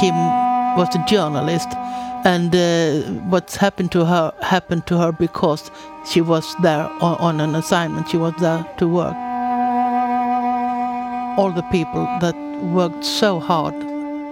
Kim 0.00 0.14
was 0.76 0.94
a 0.94 1.04
journalist, 1.06 1.68
and 2.24 2.54
uh, 2.54 3.02
what's 3.30 3.56
happened 3.56 3.90
to 3.92 4.04
her 4.04 4.32
happened 4.42 4.86
to 4.86 4.96
her 4.96 5.10
because 5.10 5.70
she 6.06 6.20
was 6.20 6.54
there 6.62 6.88
on, 7.00 7.16
on 7.18 7.40
an 7.40 7.54
assignment. 7.54 8.08
She 8.08 8.16
was 8.16 8.34
there 8.38 8.64
to 8.78 8.86
work. 8.86 9.16
All 11.38 11.50
the 11.50 11.66
people 11.72 12.04
that 12.20 12.36
worked 12.72 13.04
so 13.04 13.40
hard 13.40 13.74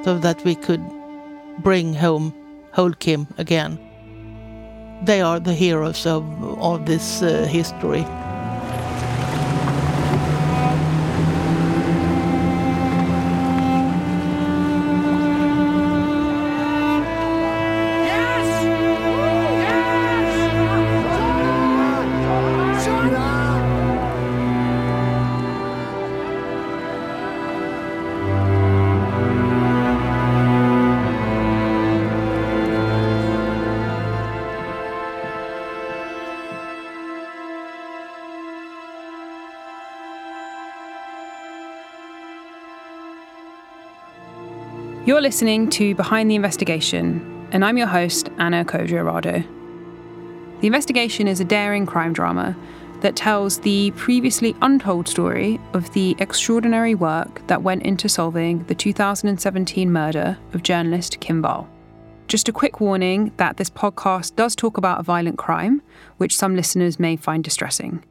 so 0.04 0.18
that 0.18 0.44
we 0.44 0.54
could 0.54 0.84
bring 1.58 1.94
home 1.94 2.32
whole 2.72 2.92
Kim 2.92 3.26
again. 3.38 3.78
They 5.04 5.20
are 5.20 5.40
the 5.40 5.54
heroes 5.54 6.06
of, 6.06 6.22
all 6.58 6.78
this 6.78 7.22
uh, 7.22 7.46
history. 7.46 8.04
You're 45.06 45.20
listening 45.20 45.70
to 45.70 45.94
Behind 45.94 46.28
the 46.28 46.34
Investigation, 46.34 47.48
and 47.52 47.64
I'm 47.64 47.78
your 47.78 47.86
host, 47.86 48.28
Anna 48.38 48.64
Codrea-Rado. 48.64 49.46
The 50.60 50.66
Investigation 50.66 51.28
is 51.28 51.38
a 51.38 51.44
daring 51.44 51.86
crime 51.86 52.12
drama 52.12 52.56
that 53.02 53.14
tells 53.14 53.60
the 53.60 53.92
previously 53.92 54.56
untold 54.62 55.06
story 55.06 55.60
of 55.74 55.92
the 55.92 56.16
extraordinary 56.18 56.96
work 56.96 57.46
that 57.46 57.62
went 57.62 57.84
into 57.84 58.08
solving 58.08 58.64
the 58.64 58.74
2017 58.74 59.92
murder 59.92 60.36
of 60.54 60.64
journalist 60.64 61.20
Kim 61.20 61.40
Wall. 61.40 61.68
Just 62.26 62.48
a 62.48 62.52
quick 62.52 62.80
warning 62.80 63.32
that 63.36 63.58
this 63.58 63.70
podcast 63.70 64.34
does 64.34 64.56
talk 64.56 64.76
about 64.76 64.98
a 64.98 65.04
violent 65.04 65.38
crime, 65.38 65.82
which 66.16 66.36
some 66.36 66.56
listeners 66.56 66.98
may 66.98 67.14
find 67.14 67.44
distressing. 67.44 68.04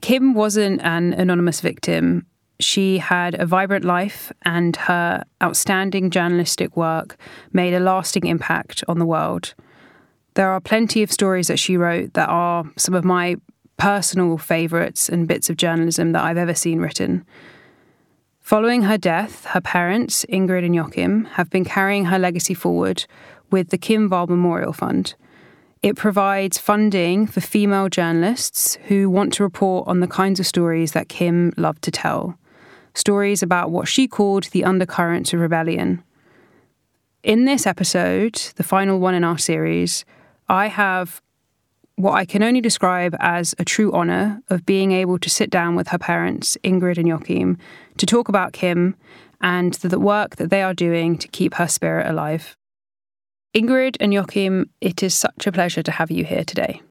Kim 0.00 0.32
wasn't 0.32 0.80
an 0.80 1.12
anonymous 1.12 1.60
victim 1.60 2.24
she 2.60 2.98
had 2.98 3.34
a 3.34 3.46
vibrant 3.46 3.84
life, 3.84 4.32
and 4.42 4.76
her 4.76 5.24
outstanding 5.42 6.10
journalistic 6.10 6.76
work 6.76 7.16
made 7.52 7.74
a 7.74 7.80
lasting 7.80 8.26
impact 8.26 8.84
on 8.88 8.98
the 8.98 9.06
world. 9.06 9.54
There 10.34 10.50
are 10.50 10.60
plenty 10.60 11.02
of 11.02 11.12
stories 11.12 11.48
that 11.48 11.58
she 11.58 11.76
wrote 11.76 12.14
that 12.14 12.28
are 12.28 12.64
some 12.76 12.94
of 12.94 13.04
my 13.04 13.36
personal 13.76 14.38
favourites 14.38 15.08
and 15.08 15.28
bits 15.28 15.50
of 15.50 15.56
journalism 15.56 16.12
that 16.12 16.24
I've 16.24 16.38
ever 16.38 16.54
seen 16.54 16.80
written. 16.80 17.24
Following 18.40 18.82
her 18.82 18.98
death, 18.98 19.46
her 19.46 19.60
parents, 19.60 20.24
Ingrid 20.28 20.64
and 20.64 20.74
Joachim, 20.74 21.24
have 21.24 21.50
been 21.50 21.64
carrying 21.64 22.06
her 22.06 22.18
legacy 22.18 22.54
forward 22.54 23.06
with 23.50 23.70
the 23.70 23.78
Kim 23.78 24.08
Wall 24.08 24.26
Memorial 24.26 24.72
Fund. 24.72 25.14
It 25.82 25.96
provides 25.96 26.58
funding 26.58 27.26
for 27.26 27.40
female 27.40 27.88
journalists 27.88 28.76
who 28.88 29.10
want 29.10 29.32
to 29.34 29.42
report 29.42 29.88
on 29.88 30.00
the 30.00 30.06
kinds 30.06 30.40
of 30.40 30.46
stories 30.46 30.92
that 30.92 31.08
Kim 31.08 31.52
loved 31.56 31.82
to 31.82 31.90
tell 31.90 32.38
stories 32.94 33.42
about 33.42 33.70
what 33.70 33.88
she 33.88 34.08
called 34.08 34.44
the 34.44 34.64
undercurrents 34.64 35.32
of 35.32 35.40
rebellion. 35.40 36.02
In 37.22 37.44
this 37.44 37.66
episode, 37.66 38.34
the 38.56 38.62
final 38.62 39.00
one 39.00 39.14
in 39.14 39.24
our 39.24 39.38
series, 39.38 40.04
I 40.48 40.68
have 40.68 41.22
what 41.96 42.12
I 42.12 42.24
can 42.24 42.42
only 42.42 42.60
describe 42.60 43.16
as 43.20 43.54
a 43.58 43.64
true 43.64 43.92
honour 43.92 44.42
of 44.48 44.66
being 44.66 44.92
able 44.92 45.18
to 45.18 45.30
sit 45.30 45.48
down 45.50 45.76
with 45.76 45.88
her 45.88 45.98
parents, 45.98 46.58
Ingrid 46.64 46.98
and 46.98 47.08
Joachim, 47.08 47.56
to 47.98 48.06
talk 48.06 48.28
about 48.28 48.52
Kim 48.52 48.96
and 49.40 49.74
the 49.74 50.00
work 50.00 50.36
that 50.36 50.50
they 50.50 50.62
are 50.62 50.74
doing 50.74 51.16
to 51.18 51.28
keep 51.28 51.54
her 51.54 51.68
spirit 51.68 52.08
alive. 52.08 52.56
Ingrid 53.54 53.96
and 54.00 54.12
Joachim, 54.12 54.70
it 54.80 55.02
is 55.02 55.14
such 55.14 55.46
a 55.46 55.52
pleasure 55.52 55.82
to 55.82 55.92
have 55.92 56.10
you 56.10 56.24
here 56.24 56.44
today. 56.44 56.82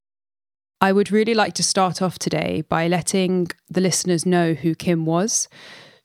I 0.79 0.93
would 0.93 1.11
really 1.11 1.33
like 1.33 1.53
to 1.55 1.63
start 1.63 2.01
off 2.01 2.19
today 2.19 2.63
by 2.69 2.87
letting 2.87 3.47
the 3.69 3.81
listeners 3.81 4.25
know 4.25 4.53
who 4.53 4.75
Kim 4.75 5.05
was, 5.05 5.47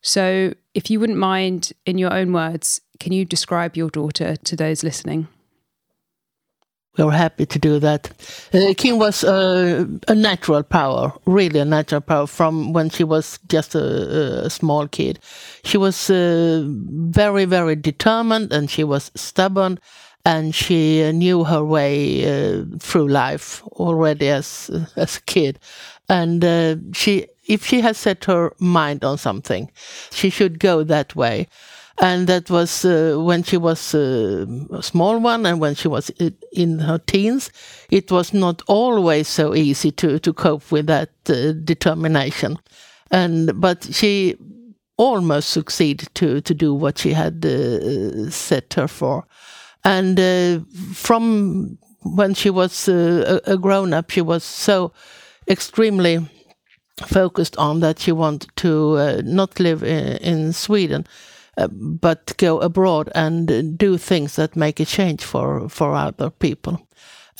so, 0.01 0.55
if 0.75 0.91
you 0.91 1.01
wouldn't 1.01 1.19
mind, 1.19 1.73
in 1.85 1.99
your 1.99 2.13
own 2.13 2.33
words, 2.33 2.81
can 3.01 3.13
you 3.13 3.25
describe 3.25 3.77
your 3.77 3.91
daughter 3.91 4.37
to 4.37 4.57
those 4.57 4.83
listening? 4.83 5.29
We're 6.97 7.13
happy 7.13 7.47
to 7.47 7.59
do 7.61 7.79
that. 7.79 8.11
Uh, 8.53 8.75
Kim 8.77 8.99
was 8.99 9.23
uh, 9.23 9.87
a 10.09 10.15
natural 10.17 10.65
power, 10.65 11.13
really 11.27 11.61
a 11.61 11.65
natural 11.65 12.01
power 12.01 12.27
from 12.27 12.73
when 12.73 12.91
she 12.91 13.05
was 13.05 13.39
just 13.47 13.77
a, 13.77 14.47
a 14.47 14.51
small 14.51 14.89
kid. 14.89 15.21
She 15.63 15.79
was 15.79 16.11
uh, 16.11 16.65
very, 16.67 17.45
very 17.45 17.77
determined 17.77 18.53
and 18.53 18.69
she 18.69 18.83
was 18.83 19.13
stubborn 19.15 19.79
and 20.25 20.53
she 20.53 21.11
knew 21.13 21.45
her 21.45 21.65
way 21.65 22.25
uh, 22.25 22.65
through 22.81 23.09
life 23.09 23.63
already 23.75 24.29
as, 24.29 24.69
as 24.97 25.19
a 25.19 25.23
kid. 25.23 25.61
And 26.09 26.45
uh, 26.45 26.77
she 26.93 27.29
if 27.49 27.65
she 27.67 27.81
has 27.81 27.97
set 27.97 28.25
her 28.27 28.53
mind 28.59 29.05
on 29.05 29.19
something, 29.19 29.71
she 30.13 30.31
should 30.31 30.61
go 30.61 30.85
that 30.85 31.17
way. 31.17 31.49
And 32.01 32.29
that 32.29 32.49
was 32.49 32.85
uh, 32.85 33.17
when 33.19 33.43
she 33.43 33.57
was 33.57 33.93
uh, 33.93 34.47
a 34.71 34.83
small 34.83 35.19
one, 35.19 35.45
and 35.47 35.61
when 35.61 35.75
she 35.75 35.89
was 35.89 36.11
in 36.53 36.79
her 36.79 36.99
teens, 36.99 37.51
it 37.91 38.13
was 38.13 38.33
not 38.33 38.63
always 38.69 39.27
so 39.27 39.53
easy 39.53 39.91
to, 39.93 40.21
to 40.21 40.33
cope 40.33 40.71
with 40.71 40.87
that 40.87 41.11
uh, 41.29 41.53
determination. 41.65 42.59
And 43.11 43.61
but 43.61 43.89
she 43.93 44.37
almost 44.97 45.49
succeeded 45.49 46.15
to 46.15 46.41
to 46.41 46.55
do 46.55 46.73
what 46.73 46.99
she 46.99 47.15
had 47.15 47.45
uh, 47.45 48.31
set 48.31 48.75
her 48.75 48.87
for. 48.87 49.25
And 49.85 50.21
uh, 50.21 50.61
from 50.95 51.79
when 52.03 52.35
she 52.35 52.51
was 52.51 52.89
uh, 52.89 53.41
a, 53.47 53.55
a 53.55 53.59
grown 53.59 53.93
up, 53.93 54.11
she 54.11 54.21
was 54.21 54.45
so 54.45 54.93
extremely 55.49 56.29
focused 57.07 57.57
on 57.57 57.81
that 57.81 57.99
she 57.99 58.13
wanted 58.13 58.51
to 58.57 58.97
uh, 58.97 59.23
not 59.25 59.61
live 59.61 59.83
in, 59.83 60.17
in 60.19 60.53
Sweden, 60.53 61.07
uh, 61.57 61.69
but 61.71 62.37
go 62.37 62.61
abroad 62.61 63.11
and 63.15 63.79
do 63.79 63.99
things 63.99 64.37
that 64.37 64.57
make 64.57 64.81
a 64.81 64.85
change 64.85 65.25
for 65.25 65.69
for 65.69 65.95
other 65.95 66.31
people. 66.31 66.81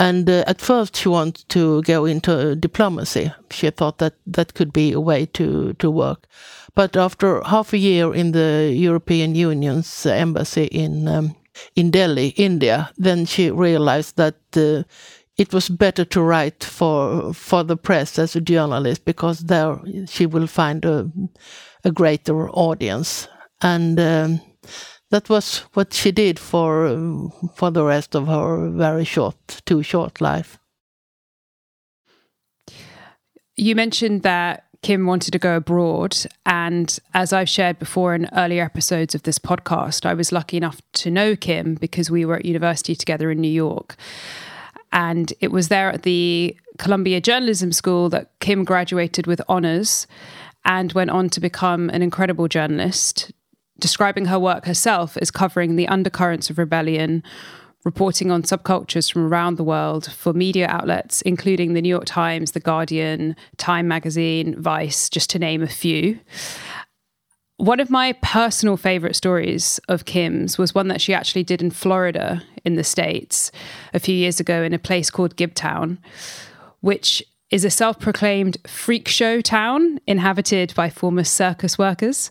And 0.01 0.31
uh, 0.31 0.45
at 0.47 0.61
first, 0.61 0.97
she 0.97 1.09
wanted 1.09 1.49
to 1.49 1.83
go 1.83 2.05
into 2.05 2.55
diplomacy. 2.55 3.33
She 3.51 3.71
thought 3.71 3.99
that 3.99 4.15
that 4.27 4.55
could 4.55 4.73
be 4.73 4.93
a 4.93 5.01
way 5.01 5.27
to 5.27 5.75
to 5.75 5.91
work. 5.91 6.27
But 6.75 6.97
after 6.97 7.43
half 7.43 7.73
a 7.73 7.79
year 7.79 8.15
in 8.15 8.33
the 8.33 8.73
European 8.73 9.35
Union's 9.35 10.07
embassy 10.07 10.67
in 10.67 11.09
um, 11.09 11.35
in 11.75 11.91
Delhi, 11.91 12.29
India, 12.37 12.91
then 12.97 13.27
she 13.27 13.51
realized 13.51 14.17
that 14.17 14.37
uh, 14.57 14.85
it 15.39 15.53
was 15.55 15.69
better 15.69 16.05
to 16.05 16.21
write 16.21 16.65
for 16.65 17.33
for 17.33 17.63
the 17.63 17.77
press 17.77 18.19
as 18.19 18.37
a 18.37 18.41
journalist 18.41 19.05
because 19.05 19.41
there 19.41 19.79
she 20.07 20.27
will 20.27 20.47
find 20.47 20.85
a, 20.85 21.11
a 21.85 21.93
greater 21.93 22.51
audience 22.51 23.29
and 23.63 23.99
um, 24.01 24.41
that 25.11 25.29
was 25.31 25.61
what 25.73 25.95
she 25.95 26.11
did 26.11 26.39
for 26.39 27.31
for 27.55 27.71
the 27.71 27.85
rest 27.85 28.15
of 28.15 28.27
her 28.27 28.69
very 28.71 29.05
short 29.05 29.63
too 29.65 29.83
short 29.83 30.21
life 30.21 30.59
you 33.57 33.75
mentioned 33.75 34.23
that 34.23 34.65
Kim 34.83 35.07
wanted 35.07 35.33
to 35.33 35.39
go 35.41 35.57
abroad. 35.57 36.17
And 36.47 36.97
as 37.13 37.33
I've 37.33 37.49
shared 37.49 37.81
before 37.81 38.15
in 38.15 38.29
earlier 38.33 38.63
episodes 38.63 39.15
of 39.15 39.25
this 39.25 39.39
podcast, 39.39 40.07
I 40.07 40.15
was 40.15 40.31
lucky 40.31 40.57
enough 40.57 40.81
to 40.95 41.11
know 41.11 41.35
Kim 41.35 41.75
because 41.75 42.11
we 42.11 42.25
were 42.25 42.37
at 42.37 42.45
university 42.45 42.95
together 42.95 43.31
in 43.33 43.41
New 43.41 43.51
York. 43.51 43.97
And 44.93 45.33
it 45.41 45.51
was 45.51 45.69
there 45.69 45.91
at 45.91 46.03
the 46.03 46.57
Columbia 46.79 47.21
Journalism 47.21 47.73
School 47.73 48.09
that 48.11 48.31
Kim 48.41 48.65
graduated 48.65 49.27
with 49.27 49.41
honors 49.49 50.07
and 50.65 50.93
went 50.93 51.11
on 51.11 51.29
to 51.31 51.41
become 51.41 51.91
an 51.91 52.03
incredible 52.03 52.49
journalist, 52.49 53.33
describing 53.79 54.27
her 54.27 54.39
work 54.39 54.65
herself 54.65 55.17
as 55.19 55.31
covering 55.31 55.77
the 55.77 55.89
undercurrents 55.89 56.51
of 56.51 56.59
rebellion, 56.59 57.23
reporting 57.85 58.31
on 58.31 58.43
subcultures 58.43 59.11
from 59.11 59.27
around 59.27 59.57
the 59.57 59.65
world 59.65 60.11
for 60.13 60.33
media 60.33 60.67
outlets, 60.69 61.23
including 61.23 61.73
the 61.73 61.83
New 61.83 61.89
York 61.89 62.05
Times, 62.05 62.53
The 62.53 62.61
Guardian, 62.61 63.37
Time 63.57 63.89
Magazine, 63.89 64.61
Vice, 64.61 65.09
just 65.09 65.31
to 65.31 65.39
name 65.39 65.63
a 65.63 65.69
few. 65.69 66.19
One 67.59 67.81
of 67.81 67.91
my 67.91 68.13
personal 68.23 68.77
favorite 68.77 69.17
stories 69.17 69.81
of 69.89 70.05
Kim's 70.05 70.59
was 70.59 70.77
one 70.77 70.87
that 70.89 71.01
she 71.01 71.13
actually 71.13 71.43
did 71.43 71.61
in 71.61 71.73
Florida 71.73 72.41
in 72.65 72.77
the 72.77 72.85
States 72.85 73.51
a 73.93 73.99
few 73.99 74.15
years 74.15 74.39
ago 74.39 74.63
in 74.63 74.73
a 74.73 74.79
place 74.79 75.11
called 75.11 75.35
Gibtown, 75.35 75.99
which 76.83 77.21
is 77.51 77.65
a 77.65 77.71
self 77.71 77.99
proclaimed 77.99 78.59
freak 78.65 79.09
show 79.09 79.41
town 79.41 79.99
inhabited 80.07 80.73
by 80.77 80.89
former 80.89 81.25
circus 81.25 81.77
workers. 81.77 82.31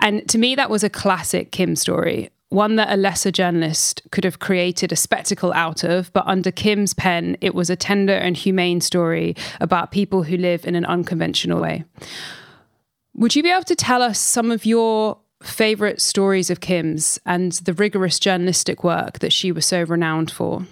And 0.00 0.28
to 0.28 0.38
me, 0.38 0.56
that 0.56 0.70
was 0.70 0.82
a 0.82 0.90
classic 0.90 1.52
Kim 1.52 1.76
story. 1.76 2.30
one 2.48 2.76
that 2.76 2.92
a 2.92 2.96
lesser 2.96 3.30
journalist 3.30 4.00
could 4.12 4.24
have 4.24 4.38
created 4.38 4.92
a 4.92 4.96
spectacle 4.96 5.52
out 5.54 5.82
of, 5.82 6.12
but 6.12 6.26
under 6.26 6.52
Kim's 6.52 6.94
pen, 6.94 7.36
it 7.40 7.54
was 7.54 7.68
a 7.68 7.76
tender 7.76 8.14
and 8.14 8.36
humane 8.36 8.80
story 8.80 9.34
about 9.60 9.90
people 9.90 10.22
who 10.22 10.36
live 10.36 10.64
in 10.64 10.76
an 10.76 10.84
unconventional 10.84 11.60
way. 11.60 11.84
Would 13.16 13.36
you 13.36 13.42
be 13.42 13.50
able 13.50 13.64
to 13.64 13.76
tell 13.76 14.02
us 14.02 14.18
some 14.18 14.50
of 14.50 14.66
your 14.66 15.18
favorite 15.42 16.00
stories 16.00 16.50
of 16.50 16.60
Kim's 16.60 17.20
and 17.24 17.52
the 17.52 17.72
rigorous 17.72 18.18
journalistic 18.18 18.82
work 18.82 19.20
that 19.20 19.32
she 19.32 19.52
was 19.52 19.66
so 19.66 19.82
renowned 19.82 20.30
for? 20.30 20.66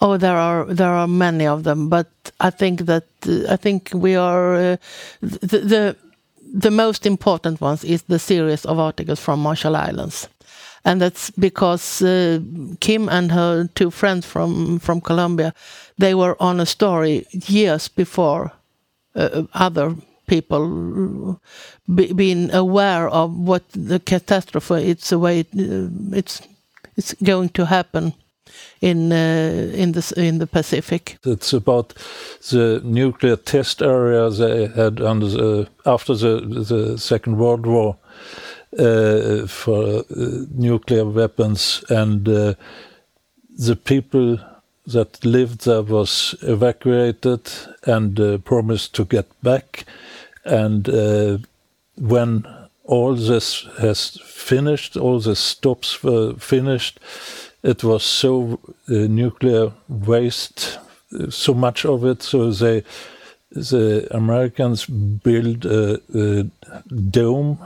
Oh, 0.00 0.18
there 0.18 0.36
are 0.36 0.66
there 0.66 0.90
are 0.90 1.08
many 1.08 1.46
of 1.46 1.62
them, 1.62 1.88
but 1.88 2.08
I 2.38 2.50
think 2.50 2.80
that 2.80 3.04
uh, 3.26 3.52
I 3.52 3.56
think 3.56 3.90
we 3.94 4.14
are 4.14 4.54
uh, 4.54 4.76
the, 5.22 5.58
the 5.58 5.96
the 6.52 6.70
most 6.70 7.06
important 7.06 7.60
ones 7.62 7.82
is 7.82 8.02
the 8.02 8.18
series 8.18 8.66
of 8.66 8.78
articles 8.78 9.20
from 9.20 9.40
Marshall 9.40 9.74
Islands, 9.74 10.28
and 10.84 11.00
that's 11.00 11.30
because 11.30 12.02
uh, 12.02 12.40
Kim 12.80 13.08
and 13.08 13.32
her 13.32 13.68
two 13.74 13.90
friends 13.90 14.26
from 14.26 14.78
from 14.80 15.00
Columbia, 15.00 15.54
they 15.96 16.14
were 16.14 16.36
on 16.38 16.60
a 16.60 16.66
story 16.66 17.26
years 17.48 17.88
before 17.88 18.52
other 19.54 19.94
people 20.26 21.40
be, 21.94 22.12
being 22.12 22.52
aware 22.52 23.08
of 23.08 23.34
what 23.36 23.62
the 23.72 24.00
catastrophe 24.00 24.74
it's 24.74 25.12
a 25.12 25.18
way 25.18 25.40
uh, 25.40 25.88
it's 26.12 26.42
it's 26.96 27.14
going 27.22 27.48
to 27.50 27.66
happen 27.66 28.12
in 28.80 29.12
uh, 29.12 29.70
in 29.74 29.92
the 29.92 30.12
in 30.16 30.38
the 30.38 30.46
Pacific. 30.46 31.18
It's 31.24 31.52
about 31.52 31.94
the 32.50 32.80
nuclear 32.84 33.36
test 33.36 33.82
area 33.82 34.30
they 34.30 34.66
had 34.66 35.00
under 35.00 35.26
the, 35.26 35.68
after 35.84 36.14
the 36.14 36.40
the 36.40 36.98
Second 36.98 37.38
World 37.38 37.66
War 37.66 37.96
uh, 38.78 39.46
for 39.46 39.82
uh, 39.98 40.02
nuclear 40.54 41.04
weapons, 41.04 41.84
and 41.88 42.28
uh, 42.28 42.54
the 43.58 43.76
people 43.76 44.38
that 44.86 45.24
lived 45.24 45.64
there 45.64 45.82
was 45.82 46.34
evacuated 46.42 47.50
and 47.84 48.18
uh, 48.20 48.38
promised 48.38 48.94
to 48.94 49.04
get 49.04 49.26
back, 49.42 49.84
and 50.44 50.88
uh, 50.88 51.38
when 51.96 52.46
all 52.84 53.14
this 53.14 53.66
has 53.80 54.18
finished, 54.24 54.96
all 54.96 55.18
the 55.18 55.34
stops 55.34 56.02
were 56.02 56.34
finished 56.34 57.00
it 57.66 57.82
was 57.82 58.04
so 58.04 58.60
uh, 58.88 58.92
nuclear 59.08 59.72
waste, 59.88 60.78
uh, 61.12 61.30
so 61.30 61.52
much 61.52 61.84
of 61.84 62.04
it. 62.04 62.22
So 62.22 62.52
they, 62.52 62.84
the 63.50 64.06
Americans 64.12 64.86
built 64.86 65.64
a, 65.64 66.00
a 66.14 66.44
dome 67.10 67.58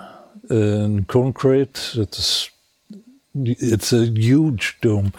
in 0.48 1.04
concrete. 1.04 1.92
It's 1.96 2.50
it's 3.34 3.92
a 3.92 4.06
huge 4.06 4.78
dome, 4.80 5.12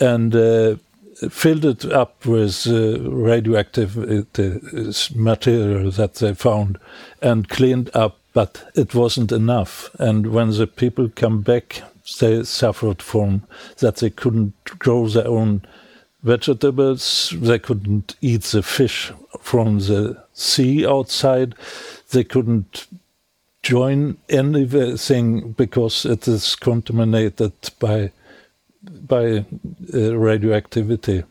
and 0.00 0.34
uh, 0.34 0.76
filled 1.30 1.64
it 1.64 1.84
up 1.84 2.24
with 2.24 2.66
uh, 2.66 3.00
radioactive 3.00 3.96
uh, 3.98 4.92
material 5.14 5.90
that 5.90 6.14
they 6.14 6.34
found, 6.34 6.78
and 7.20 7.48
cleaned 7.48 7.90
up. 7.94 8.18
But 8.34 8.70
it 8.74 8.94
wasn't 8.94 9.32
enough. 9.32 9.90
And 9.98 10.28
when 10.28 10.50
the 10.50 10.66
people 10.66 11.08
come 11.08 11.40
back 11.40 11.82
they 12.16 12.42
suffered 12.42 13.02
from 13.02 13.42
that 13.78 13.96
they 13.96 14.10
couldn't 14.10 14.54
grow 14.78 15.08
their 15.08 15.28
own 15.28 15.62
vegetables, 16.22 17.34
they 17.36 17.58
couldn't 17.58 18.16
eat 18.20 18.42
the 18.42 18.62
fish 18.62 19.12
from 19.40 19.78
the 19.78 20.22
sea 20.32 20.86
outside, 20.86 21.54
they 22.10 22.24
couldn't 22.24 22.86
join 23.62 24.16
anything 24.28 25.52
because 25.52 26.04
it 26.04 26.26
is 26.26 26.56
contaminated 26.56 27.52
by 27.78 28.10
by 28.82 29.44
uh, 29.94 30.16
radioactivity. 30.16 31.24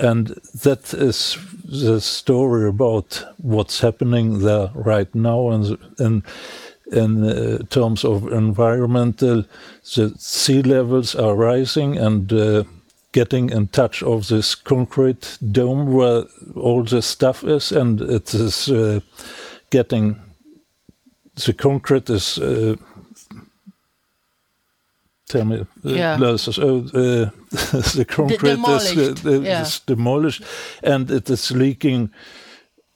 And 0.00 0.28
that 0.62 0.92
is 0.92 1.38
the 1.64 2.00
story 2.00 2.68
about 2.68 3.24
what's 3.38 3.80
happening 3.80 4.40
there 4.40 4.70
right 4.74 5.14
now. 5.14 5.50
And, 5.50 6.22
in 6.92 7.24
uh, 7.24 7.58
terms 7.70 8.04
of 8.04 8.30
environmental, 8.30 9.44
the 9.94 10.14
sea 10.18 10.62
levels 10.62 11.14
are 11.14 11.34
rising 11.34 11.96
and 11.96 12.32
uh, 12.32 12.64
getting 13.12 13.50
in 13.50 13.68
touch 13.68 14.02
of 14.02 14.28
this 14.28 14.54
concrete 14.54 15.38
dome 15.50 15.92
where 15.92 16.24
all 16.54 16.84
the 16.84 17.00
stuff 17.00 17.42
is, 17.42 17.72
and 17.72 18.00
it 18.00 18.34
is 18.34 18.68
uh, 18.68 19.00
getting 19.70 20.20
the 21.46 21.52
concrete 21.54 22.10
is. 22.10 22.38
Uh, 25.34 25.38
tell 25.38 25.44
me, 25.44 25.60
uh, 25.60 25.64
yeah. 25.82 26.14
uh, 26.14 26.18
the 27.94 28.06
concrete 28.08 28.50
demolished. 28.50 28.96
Is, 28.96 29.26
uh, 29.26 29.40
yeah. 29.40 29.62
is 29.62 29.80
demolished, 29.80 30.44
and 30.82 31.10
it 31.10 31.30
is 31.30 31.50
leaking 31.50 32.10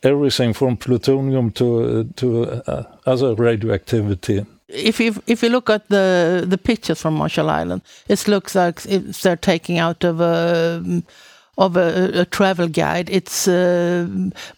everything 0.03 0.55
from 0.55 0.77
plutonium 0.77 1.51
to 1.53 2.05
to 2.17 2.43
uh, 2.67 2.85
other 3.07 3.35
radioactivity. 3.35 4.47
If 4.69 5.01
you 5.01 5.15
if 5.27 5.43
you 5.43 5.49
look 5.49 5.71
at 5.71 5.89
the 5.89 6.45
the 6.49 6.59
pictures 6.59 7.01
from 7.01 7.15
Marshall 7.15 7.51
Island, 7.51 7.83
it 8.09 8.29
looks 8.29 8.55
like 8.55 8.85
it's 8.87 9.23
they're 9.23 9.37
taking 9.37 9.79
out 9.79 10.05
of 10.05 10.21
a 10.21 10.83
of 11.59 11.77
a, 11.77 12.21
a 12.21 12.25
travel 12.25 12.69
guide. 12.69 13.11
It's 13.11 13.49
uh, 13.49 14.07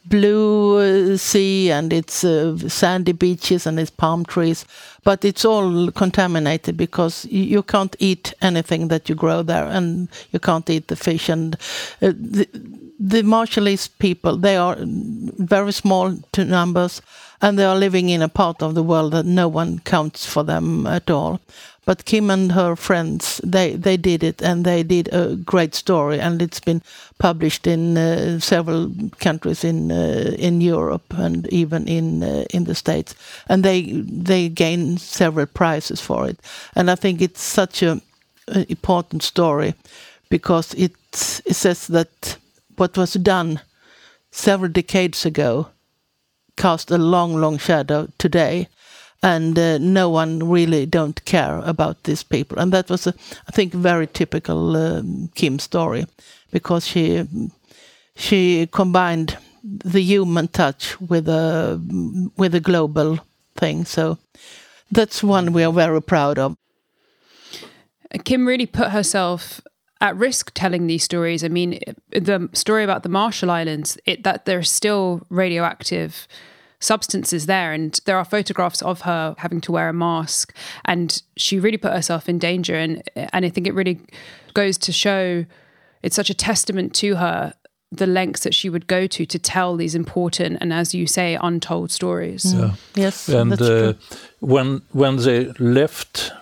blue 0.04 1.16
sea 1.16 1.70
and 1.70 1.92
it's 1.92 2.22
uh, 2.24 2.56
sandy 2.68 3.12
beaches 3.12 3.66
and 3.66 3.80
it's 3.80 3.90
palm 3.90 4.24
trees, 4.24 4.66
but 5.02 5.24
it's 5.24 5.44
all 5.44 5.90
contaminated 5.90 6.76
because 6.76 7.24
you, 7.24 7.62
can't 7.62 7.96
eat 7.98 8.34
anything 8.42 8.88
that 8.88 9.08
you 9.08 9.14
grow 9.14 9.42
there, 9.42 9.64
and 9.64 10.08
you 10.32 10.38
can't 10.38 10.68
eat 10.68 10.88
the 10.88 10.96
fish 10.96 11.28
and 11.28 11.54
uh, 12.02 12.12
the, 12.12 12.46
the 12.98 13.22
Marshallese 13.22 13.88
people, 13.98 14.36
they 14.36 14.56
are 14.56 14.76
very 14.80 15.72
small 15.72 16.14
to 16.32 16.44
numbers 16.44 17.00
and 17.42 17.58
they 17.58 17.64
are 17.64 17.76
living 17.76 18.08
in 18.08 18.22
a 18.22 18.28
part 18.28 18.62
of 18.62 18.74
the 18.74 18.82
world 18.82 19.12
that 19.12 19.26
no 19.26 19.48
one 19.48 19.78
counts 19.80 20.26
for 20.26 20.44
them 20.44 20.86
at 20.86 21.10
all. 21.10 21.40
But 21.86 22.04
Kim 22.04 22.30
and 22.30 22.52
her 22.52 22.76
friends, 22.76 23.40
they, 23.42 23.74
they 23.74 23.96
did 23.96 24.22
it 24.22 24.42
and 24.42 24.64
they 24.64 24.82
did 24.82 25.08
a 25.12 25.34
great 25.34 25.74
story 25.74 26.20
and 26.20 26.42
it's 26.42 26.60
been 26.60 26.82
published 27.18 27.66
in 27.66 27.96
uh, 27.96 28.38
several 28.38 28.92
countries 29.18 29.64
in 29.64 29.90
uh, 29.90 30.34
in 30.38 30.60
Europe 30.60 31.14
and 31.18 31.46
even 31.52 31.88
in 31.88 32.22
uh, 32.22 32.44
in 32.50 32.64
the 32.64 32.74
States. 32.74 33.14
And 33.48 33.64
they 33.64 34.04
they 34.24 34.48
gained 34.48 35.00
several 35.00 35.46
prizes 35.46 36.00
for 36.00 36.28
it. 36.28 36.38
And 36.76 36.90
I 36.90 36.96
think 36.96 37.22
it's 37.22 37.42
such 37.42 37.82
a, 37.82 38.00
a 38.48 38.70
important 38.70 39.22
story 39.22 39.74
because 40.28 40.74
it 40.74 40.92
it 41.44 41.56
says 41.56 41.86
that 41.86 42.36
what 42.76 42.96
was 42.96 43.14
done 43.14 43.60
several 44.30 44.70
decades 44.70 45.26
ago 45.26 45.66
cast 46.60 46.90
a 46.90 46.98
long, 46.98 47.40
long 47.40 47.58
shadow 47.58 48.08
today, 48.18 48.68
and 49.22 49.58
uh, 49.58 49.78
no 49.78 50.10
one 50.10 50.50
really 50.50 50.86
don't 50.86 51.24
care 51.24 51.62
about 51.64 52.02
these 52.04 52.24
people. 52.24 52.58
And 52.58 52.72
that 52.72 52.90
was, 52.90 53.06
a, 53.06 53.14
I 53.48 53.52
think, 53.52 53.74
very 53.74 54.06
typical 54.06 54.76
um, 54.76 55.30
Kim 55.34 55.58
story, 55.58 56.04
because 56.52 56.86
she 56.86 57.26
she 58.14 58.66
combined 58.72 59.36
the 59.62 60.02
human 60.02 60.48
touch 60.48 61.00
with 61.00 61.28
a 61.28 61.80
with 62.36 62.54
a 62.54 62.60
global 62.60 63.18
thing. 63.56 63.86
So 63.86 64.18
that's 64.92 65.22
one 65.22 65.52
we 65.52 65.64
are 65.64 65.72
very 65.72 66.02
proud 66.02 66.38
of. 66.38 66.56
Kim 68.24 68.48
really 68.48 68.66
put 68.66 68.90
herself 68.90 69.60
at 70.00 70.16
risk 70.16 70.50
telling 70.54 70.86
these 70.86 71.04
stories. 71.04 71.44
I 71.44 71.48
mean, 71.48 71.78
the 72.10 72.48
story 72.52 72.84
about 72.84 73.02
the 73.02 73.08
Marshall 73.08 73.50
Islands, 73.50 73.98
it, 74.04 74.22
that 74.24 74.44
there's 74.44 74.70
still 74.70 75.20
radioactive 75.30 76.26
substances 76.80 77.46
there, 77.46 77.72
and 77.72 78.00
there 78.06 78.16
are 78.16 78.24
photographs 78.24 78.82
of 78.82 79.02
her 79.02 79.34
having 79.38 79.60
to 79.62 79.72
wear 79.72 79.88
a 79.88 79.92
mask, 79.92 80.54
and 80.84 81.22
she 81.36 81.60
really 81.60 81.78
put 81.78 81.92
herself 81.92 82.28
in 82.28 82.38
danger. 82.38 82.74
And 82.74 83.02
and 83.14 83.44
I 83.44 83.50
think 83.50 83.66
it 83.66 83.74
really 83.74 84.00
goes 84.54 84.78
to 84.78 84.92
show 84.92 85.44
it's 86.02 86.16
such 86.16 86.30
a 86.30 86.34
testament 86.34 86.94
to 86.94 87.16
her 87.16 87.54
the 87.92 88.06
lengths 88.06 88.44
that 88.44 88.54
she 88.54 88.70
would 88.70 88.86
go 88.86 89.06
to 89.06 89.26
to 89.26 89.38
tell 89.38 89.76
these 89.76 89.94
important 89.94 90.58
and, 90.60 90.72
as 90.72 90.94
you 90.94 91.06
say, 91.06 91.36
untold 91.42 91.90
stories. 91.90 92.44
Mm. 92.44 92.60
Yeah. 92.60 92.74
Yes, 92.94 93.28
and 93.28 93.60
uh, 93.60 93.94
when 94.38 94.82
when 94.92 95.16
they 95.16 95.46
left 95.58 96.32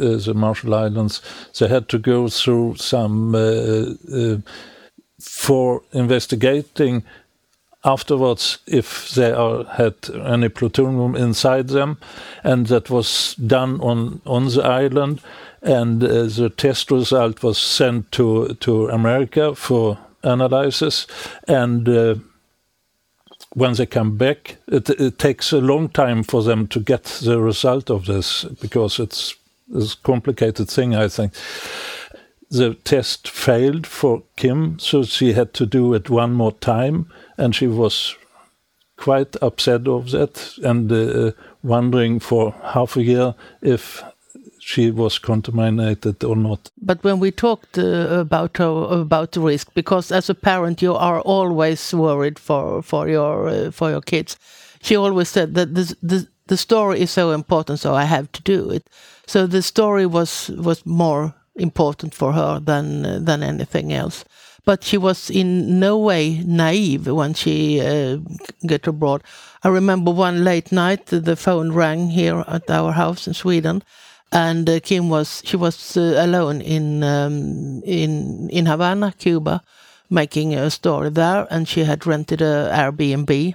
uh, 0.00 0.16
the 0.16 0.34
Marshall 0.34 0.74
Islands, 0.74 1.20
they 1.58 1.68
had 1.68 1.88
to 1.88 1.98
go 1.98 2.28
through 2.28 2.76
some 2.76 3.34
uh, 3.34 3.94
uh, 4.12 4.38
for 5.20 5.82
investigating 5.92 7.04
afterwards 7.84 8.58
if 8.66 9.10
they 9.14 9.30
are, 9.30 9.64
had 9.64 9.94
any 10.24 10.48
plutonium 10.48 11.14
inside 11.16 11.68
them, 11.68 11.98
and 12.42 12.66
that 12.68 12.90
was 12.90 13.34
done 13.34 13.80
on 13.80 14.20
on 14.24 14.48
the 14.48 14.62
island, 14.62 15.20
and 15.62 16.02
uh, 16.02 16.24
the 16.24 16.50
test 16.56 16.90
result 16.90 17.42
was 17.42 17.58
sent 17.58 18.10
to 18.12 18.54
to 18.60 18.88
America 18.88 19.54
for 19.54 19.98
analysis, 20.22 21.06
and 21.46 21.88
uh, 21.88 22.14
when 23.54 23.74
they 23.74 23.86
come 23.86 24.16
back, 24.16 24.56
it, 24.66 24.90
it, 24.90 25.18
takes 25.18 25.52
a 25.52 25.60
long 25.60 25.88
time 25.88 26.22
for 26.24 26.42
them 26.42 26.66
to 26.68 26.80
get 26.80 27.04
the 27.04 27.40
result 27.40 27.88
of 27.88 28.06
this 28.06 28.44
because 28.60 28.98
it's, 28.98 29.34
it's 29.72 29.94
a 29.94 29.98
complicated 29.98 30.68
thing, 30.68 30.94
I 30.94 31.08
think. 31.08 31.32
The 32.50 32.74
test 32.74 33.28
failed 33.28 33.86
for 33.86 34.22
Kim, 34.36 34.78
so 34.78 35.04
she 35.04 35.32
had 35.32 35.54
to 35.54 35.66
do 35.66 35.94
it 35.94 36.10
one 36.10 36.32
more 36.32 36.52
time, 36.52 37.10
and 37.36 37.54
she 37.54 37.66
was 37.66 38.16
quite 38.96 39.36
upset 39.42 39.88
of 39.88 40.10
that 40.10 40.58
and 40.62 40.90
uh, 40.92 41.32
wondering 41.62 42.20
for 42.20 42.54
half 42.62 42.96
a 42.96 43.02
year 43.02 43.34
if 43.62 44.02
she 44.60 44.90
was 44.90 45.18
contaminated 45.18 46.24
or 46.24 46.36
not. 46.36 46.70
But 46.80 47.04
when 47.04 47.20
we 47.20 47.30
talked 47.30 47.76
uh, 47.78 48.20
about 48.20 48.56
her, 48.56 48.70
about 49.00 49.32
the 49.32 49.40
risk, 49.40 49.74
because 49.74 50.10
as 50.10 50.30
a 50.30 50.34
parent 50.34 50.80
you 50.80 50.94
are 50.94 51.20
always 51.20 51.92
worried 51.92 52.38
for 52.38 52.82
for 52.82 53.08
your 53.08 53.48
uh, 53.48 53.70
for 53.70 53.90
your 53.90 54.02
kids, 54.02 54.38
she 54.82 54.96
always 54.96 55.28
said 55.28 55.54
that 55.54 55.74
the, 55.74 55.96
the 56.02 56.28
the 56.46 56.56
story 56.56 57.00
is 57.00 57.10
so 57.10 57.32
important, 57.32 57.80
so 57.80 57.94
I 57.94 58.04
have 58.04 58.28
to 58.32 58.42
do 58.42 58.70
it. 58.70 58.88
So 59.26 59.46
the 59.46 59.62
story 59.62 60.06
was 60.06 60.50
was 60.56 60.86
more 60.86 61.34
important 61.56 62.14
for 62.14 62.32
her 62.32 62.60
than 62.60 63.04
uh, 63.06 63.18
than 63.24 63.42
anything 63.42 63.92
else. 63.92 64.24
But 64.64 64.82
she 64.82 64.96
was 64.96 65.30
in 65.30 65.78
no 65.78 65.98
way 65.98 66.42
naive 66.44 67.06
when 67.06 67.34
she 67.34 67.80
uh, 67.80 68.18
got 68.66 68.86
abroad. 68.86 69.22
I 69.62 69.68
remember 69.68 70.10
one 70.10 70.44
late 70.44 70.72
night 70.72 71.06
the 71.06 71.36
phone 71.36 71.72
rang 71.72 72.08
here 72.10 72.44
at 72.48 72.70
our 72.70 72.92
house 72.92 73.26
in 73.26 73.34
Sweden, 73.34 73.82
and 74.32 74.68
uh, 74.68 74.80
Kim 74.80 75.08
was 75.08 75.42
she 75.44 75.56
was 75.56 75.96
uh, 75.96 76.14
alone 76.18 76.60
in 76.60 77.02
um, 77.02 77.82
in 77.84 78.48
in 78.50 78.66
Havana, 78.66 79.12
Cuba, 79.18 79.62
making 80.10 80.54
a 80.54 80.70
story 80.70 81.10
there, 81.10 81.46
and 81.50 81.68
she 81.68 81.84
had 81.84 82.06
rented 82.06 82.40
a 82.40 82.70
Airbnb, 82.72 83.54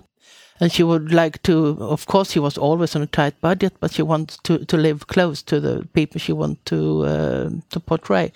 and 0.60 0.72
she 0.72 0.84
would 0.84 1.12
like 1.12 1.42
to. 1.44 1.78
Of 1.80 2.06
course, 2.06 2.32
she 2.32 2.40
was 2.40 2.58
always 2.58 2.96
on 2.96 3.02
a 3.02 3.08
tight 3.08 3.40
budget, 3.42 3.74
but 3.80 3.92
she 3.92 4.04
wants 4.04 4.38
to 4.44 4.66
to 4.66 4.78
live 4.78 5.08
close 5.08 5.42
to 5.44 5.60
the 5.60 5.88
people 5.94 6.20
she 6.20 6.34
wants 6.34 6.62
to 6.66 7.06
uh, 7.06 7.50
to 7.70 7.80
portray. 7.80 8.32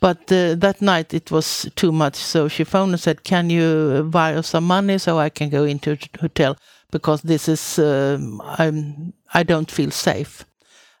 But 0.00 0.30
uh, 0.32 0.54
that 0.56 0.80
night 0.80 1.12
it 1.12 1.30
was 1.30 1.68
too 1.74 1.92
much, 1.92 2.16
so 2.16 2.48
she 2.48 2.64
phoned 2.64 2.92
and 2.92 3.00
said, 3.00 3.24
"Can 3.24 3.50
you 3.50 4.08
wire 4.12 4.42
some 4.42 4.64
money 4.64 4.98
so 4.98 5.18
I 5.18 5.28
can 5.30 5.48
go 5.50 5.64
into 5.64 5.92
a 5.92 6.20
hotel 6.20 6.56
because 6.90 7.22
this 7.22 7.48
is 7.48 7.78
um, 7.78 8.40
I'm 8.44 9.12
I 9.34 9.42
don't 9.42 9.70
feel 9.70 9.90
safe." 9.90 10.44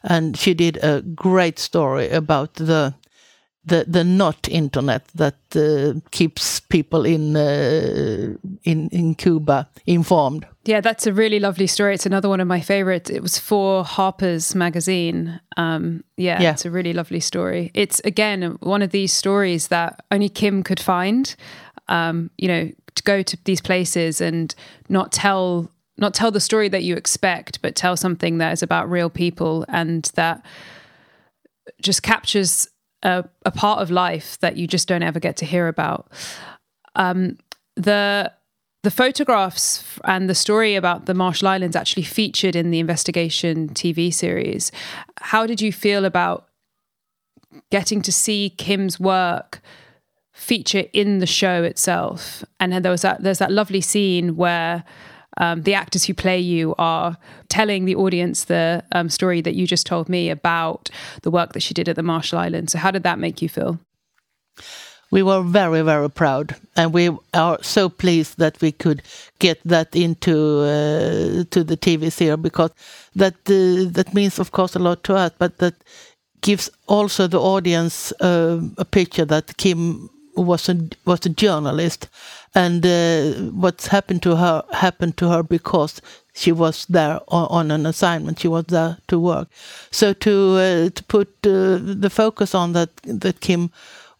and 0.02 0.36
she 0.36 0.54
did 0.54 0.76
a 0.78 1.02
great 1.02 1.58
story 1.58 2.08
about 2.10 2.54
the 2.54 2.94
the 3.68 3.84
the 3.86 4.04
not 4.04 4.48
internet 4.48 5.06
that 5.14 5.36
uh, 5.54 6.00
keeps 6.10 6.60
people 6.60 7.06
in 7.06 7.36
uh, 7.36 8.34
in 8.64 8.88
in 8.90 9.14
Cuba 9.14 9.68
informed. 9.86 10.46
Yeah, 10.64 10.80
that's 10.80 11.06
a 11.06 11.12
really 11.12 11.38
lovely 11.38 11.66
story. 11.66 11.94
It's 11.94 12.06
another 12.06 12.28
one 12.28 12.40
of 12.40 12.48
my 12.48 12.60
favorites. 12.60 13.10
It 13.10 13.22
was 13.22 13.38
for 13.38 13.84
Harper's 13.84 14.54
Magazine. 14.54 15.40
Um, 15.56 16.04
yeah, 16.16 16.42
yeah, 16.42 16.52
it's 16.52 16.64
a 16.64 16.70
really 16.70 16.92
lovely 16.92 17.20
story. 17.20 17.70
It's 17.74 18.00
again 18.04 18.56
one 18.60 18.82
of 18.82 18.90
these 18.90 19.12
stories 19.12 19.68
that 19.68 20.04
only 20.10 20.28
Kim 20.28 20.62
could 20.62 20.80
find. 20.80 21.34
Um, 21.88 22.30
you 22.36 22.48
know, 22.48 22.70
to 22.94 23.02
go 23.02 23.22
to 23.22 23.38
these 23.44 23.62
places 23.62 24.20
and 24.20 24.54
not 24.88 25.12
tell 25.12 25.70
not 25.96 26.14
tell 26.14 26.30
the 26.30 26.40
story 26.40 26.68
that 26.68 26.84
you 26.84 26.96
expect, 26.96 27.60
but 27.62 27.74
tell 27.74 27.96
something 27.96 28.38
that 28.38 28.52
is 28.52 28.62
about 28.62 28.90
real 28.90 29.10
people 29.10 29.64
and 29.68 30.10
that 30.14 30.44
just 31.80 32.02
captures 32.02 32.68
a, 33.02 33.24
a 33.44 33.50
part 33.50 33.80
of 33.80 33.90
life 33.90 34.38
that 34.40 34.56
you 34.56 34.66
just 34.66 34.88
don't 34.88 35.02
ever 35.02 35.20
get 35.20 35.36
to 35.38 35.44
hear 35.44 35.68
about. 35.68 36.08
Um, 36.94 37.38
the 37.76 38.32
the 38.84 38.90
photographs 38.90 39.98
and 40.04 40.30
the 40.30 40.34
story 40.34 40.76
about 40.76 41.06
the 41.06 41.14
Marshall 41.14 41.48
Islands 41.48 41.74
actually 41.74 42.04
featured 42.04 42.54
in 42.54 42.70
the 42.70 42.78
investigation 42.78 43.70
TV 43.70 44.14
series. 44.14 44.70
How 45.18 45.46
did 45.46 45.60
you 45.60 45.72
feel 45.72 46.04
about 46.04 46.48
getting 47.70 48.02
to 48.02 48.12
see 48.12 48.50
Kim's 48.50 49.00
work 49.00 49.60
feature 50.32 50.84
in 50.92 51.18
the 51.18 51.26
show 51.26 51.64
itself? 51.64 52.44
And 52.60 52.72
there 52.84 52.92
was 52.92 53.02
that 53.02 53.22
there's 53.22 53.38
that 53.38 53.50
lovely 53.50 53.80
scene 53.80 54.36
where 54.36 54.84
um, 55.38 55.62
the 55.62 55.74
actors 55.74 56.04
who 56.04 56.14
play 56.14 56.38
you 56.38 56.74
are 56.78 57.16
telling 57.48 57.84
the 57.84 57.96
audience 57.96 58.44
the 58.44 58.84
um, 58.92 59.08
story 59.08 59.40
that 59.40 59.54
you 59.54 59.66
just 59.66 59.86
told 59.86 60.08
me 60.08 60.30
about 60.30 60.90
the 61.22 61.30
work 61.30 61.52
that 61.52 61.62
she 61.62 61.74
did 61.74 61.88
at 61.88 61.96
the 61.96 62.02
Marshall 62.02 62.38
Islands. 62.38 62.72
So, 62.72 62.78
how 62.78 62.90
did 62.90 63.02
that 63.04 63.18
make 63.18 63.40
you 63.40 63.48
feel? 63.48 63.78
We 65.10 65.22
were 65.22 65.42
very, 65.42 65.80
very 65.80 66.10
proud, 66.10 66.54
and 66.76 66.92
we 66.92 67.10
are 67.32 67.58
so 67.62 67.88
pleased 67.88 68.38
that 68.38 68.60
we 68.60 68.72
could 68.72 69.02
get 69.38 69.58
that 69.64 69.96
into 69.96 70.60
uh, 70.60 71.44
to 71.50 71.64
the 71.64 71.78
TV 71.78 72.12
series 72.12 72.42
because 72.42 72.72
that 73.14 73.34
uh, 73.48 73.90
that 73.92 74.12
means, 74.12 74.38
of 74.38 74.52
course, 74.52 74.76
a 74.76 74.78
lot 74.78 75.02
to 75.04 75.14
us, 75.14 75.32
but 75.38 75.58
that 75.58 75.74
gives 76.42 76.70
also 76.86 77.26
the 77.26 77.40
audience 77.40 78.12
uh, 78.20 78.60
a 78.76 78.84
picture 78.84 79.24
that 79.24 79.56
Kim 79.56 80.10
was 80.38 80.68
a 80.68 80.76
was 81.04 81.26
a 81.26 81.28
journalist, 81.28 82.08
and 82.54 82.84
uh, 82.86 83.32
what's 83.52 83.88
happened 83.88 84.22
to 84.22 84.36
her 84.36 84.62
happened 84.72 85.16
to 85.18 85.28
her 85.28 85.42
because 85.42 86.00
she 86.34 86.52
was 86.52 86.86
there 86.86 87.20
on, 87.28 87.46
on 87.50 87.70
an 87.70 87.86
assignment. 87.86 88.40
She 88.40 88.48
was 88.48 88.64
there 88.66 88.98
to 89.08 89.18
work. 89.18 89.48
So 89.90 90.12
to 90.12 90.30
uh, 90.56 90.90
to 90.90 91.04
put 91.04 91.28
uh, 91.44 91.78
the 91.80 92.10
focus 92.10 92.54
on 92.54 92.72
that 92.72 92.90
that 93.04 93.40
Kim 93.40 93.70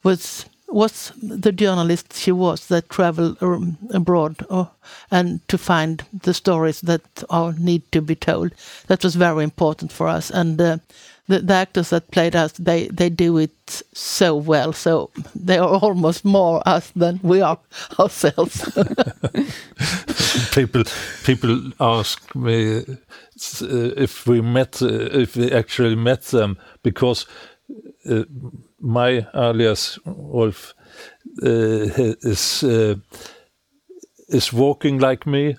was 0.02 0.46
was 0.68 1.12
the 1.22 1.52
journalist 1.52 2.12
she 2.12 2.32
was 2.32 2.66
that 2.66 2.90
traveled 2.90 3.38
abroad 3.90 4.44
or, 4.50 4.60
uh, 4.60 4.66
and 5.10 5.40
to 5.48 5.56
find 5.56 6.04
the 6.12 6.34
stories 6.34 6.82
that 6.82 7.24
are 7.30 7.52
need 7.54 7.90
to 7.92 8.02
be 8.02 8.14
told. 8.14 8.52
That 8.88 9.02
was 9.02 9.14
very 9.14 9.44
important 9.44 9.92
for 9.92 10.08
us 10.08 10.30
and. 10.30 10.80
The, 11.28 11.40
the, 11.40 11.54
actors 11.54 11.90
that 11.90 12.10
played 12.10 12.34
us, 12.34 12.52
they, 12.52 12.88
they 12.88 13.10
do 13.10 13.36
it 13.36 13.82
so 13.92 14.34
well. 14.34 14.72
So 14.72 15.10
they 15.34 15.58
are 15.58 15.68
almost 15.68 16.24
more 16.24 16.62
us 16.66 16.90
than 16.96 17.20
we 17.22 17.42
are 17.42 17.58
ourselves. 17.98 18.64
people 20.54 20.84
people 21.24 21.72
ask 21.80 22.34
me 22.34 22.78
uh, 22.78 23.92
if 23.96 24.26
we 24.26 24.40
met, 24.40 24.82
uh, 24.82 24.88
if 25.12 25.36
we 25.36 25.52
actually 25.52 25.96
met 25.96 26.22
them, 26.22 26.56
because 26.82 27.26
uh, 28.08 28.24
my 28.80 29.26
alias 29.34 29.98
Rolf 30.06 30.74
uh, 31.42 32.14
is 32.22 32.62
uh, 32.64 32.94
is 34.28 34.52
walking 34.52 34.98
like 34.98 35.26
me 35.26 35.56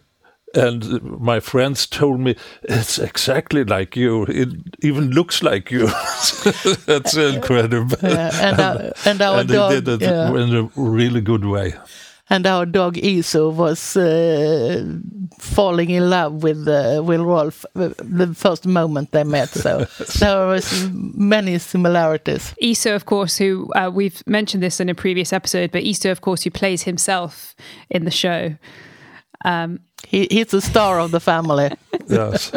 and 0.53 1.01
my 1.19 1.39
friends 1.39 1.85
told 1.85 2.19
me 2.19 2.35
it's 2.63 2.97
exactly 2.97 3.63
like 3.63 3.95
you. 3.95 4.23
It 4.23 4.49
even 4.81 5.11
looks 5.11 5.43
like 5.43 5.71
you. 5.71 5.87
That's 6.85 7.15
incredible. 7.15 7.97
Yeah, 8.01 8.31
and, 8.41 8.59
our, 8.59 8.93
and 9.05 9.21
our 9.21 9.39
and 9.39 9.49
dog 9.49 9.71
did 9.71 9.87
it 9.87 10.01
yeah. 10.01 10.29
in 10.29 10.55
a 10.55 10.69
really 10.75 11.21
good 11.21 11.45
way. 11.45 11.73
And 12.31 12.45
our 12.45 12.65
dog 12.67 12.95
Iso 12.95 13.51
was 13.51 13.97
uh, 13.97 14.83
falling 15.39 15.89
in 15.89 16.11
love 16.11 16.43
with 16.43 16.67
uh, 16.67 17.01
with 17.03 17.21
Rolf 17.21 17.65
uh, 17.75 17.89
the 17.97 18.35
first 18.35 18.67
moment 18.67 19.11
they 19.11 19.23
met. 19.23 19.49
So 19.49 19.87
there 20.19 20.47
was 20.47 20.89
many 20.91 21.57
similarities. 21.57 22.53
Iso, 22.61 22.95
of 22.95 23.05
course, 23.05 23.37
who 23.37 23.71
uh, 23.73 23.89
we've 23.91 24.21
mentioned 24.27 24.61
this 24.61 24.79
in 24.79 24.89
a 24.89 24.95
previous 24.95 25.33
episode, 25.33 25.71
but 25.71 25.83
Iso, 25.83 26.11
of 26.11 26.21
course, 26.21 26.43
who 26.43 26.51
plays 26.51 26.83
himself 26.83 27.55
in 27.89 28.05
the 28.05 28.11
show. 28.11 28.55
Um, 29.45 29.79
he, 30.07 30.27
he's 30.31 30.47
the 30.47 30.61
star 30.61 30.99
of 30.99 31.11
the 31.11 31.19
family. 31.19 31.71
yes, 32.07 32.51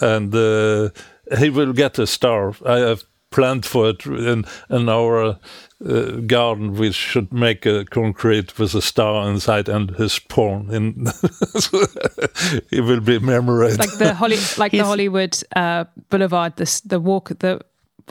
and 0.00 0.34
uh, 0.34 0.90
he 1.38 1.50
will 1.50 1.72
get 1.72 1.98
a 1.98 2.06
star. 2.06 2.54
I 2.66 2.78
have 2.78 3.04
planned 3.30 3.64
for 3.64 3.90
it 3.90 4.06
in 4.06 4.44
in 4.68 4.88
our 4.88 5.38
uh, 5.84 6.02
garden. 6.26 6.74
We 6.74 6.92
should 6.92 7.32
make 7.32 7.66
a 7.66 7.84
concrete 7.84 8.58
with 8.58 8.74
a 8.74 8.82
star 8.82 9.28
inside 9.30 9.68
and 9.68 9.90
his 9.90 10.18
porn. 10.18 10.70
In 10.70 11.06
he 12.70 12.80
will 12.80 13.00
be 13.00 13.18
memorized 13.18 13.78
like 13.78 13.98
the 13.98 14.14
Holly, 14.14 14.38
like 14.58 14.72
the 14.72 14.84
Hollywood 14.84 15.42
uh, 15.56 15.84
Boulevard. 16.10 16.56
The 16.56 16.80
the 16.84 17.00
walk 17.00 17.28
the 17.38 17.60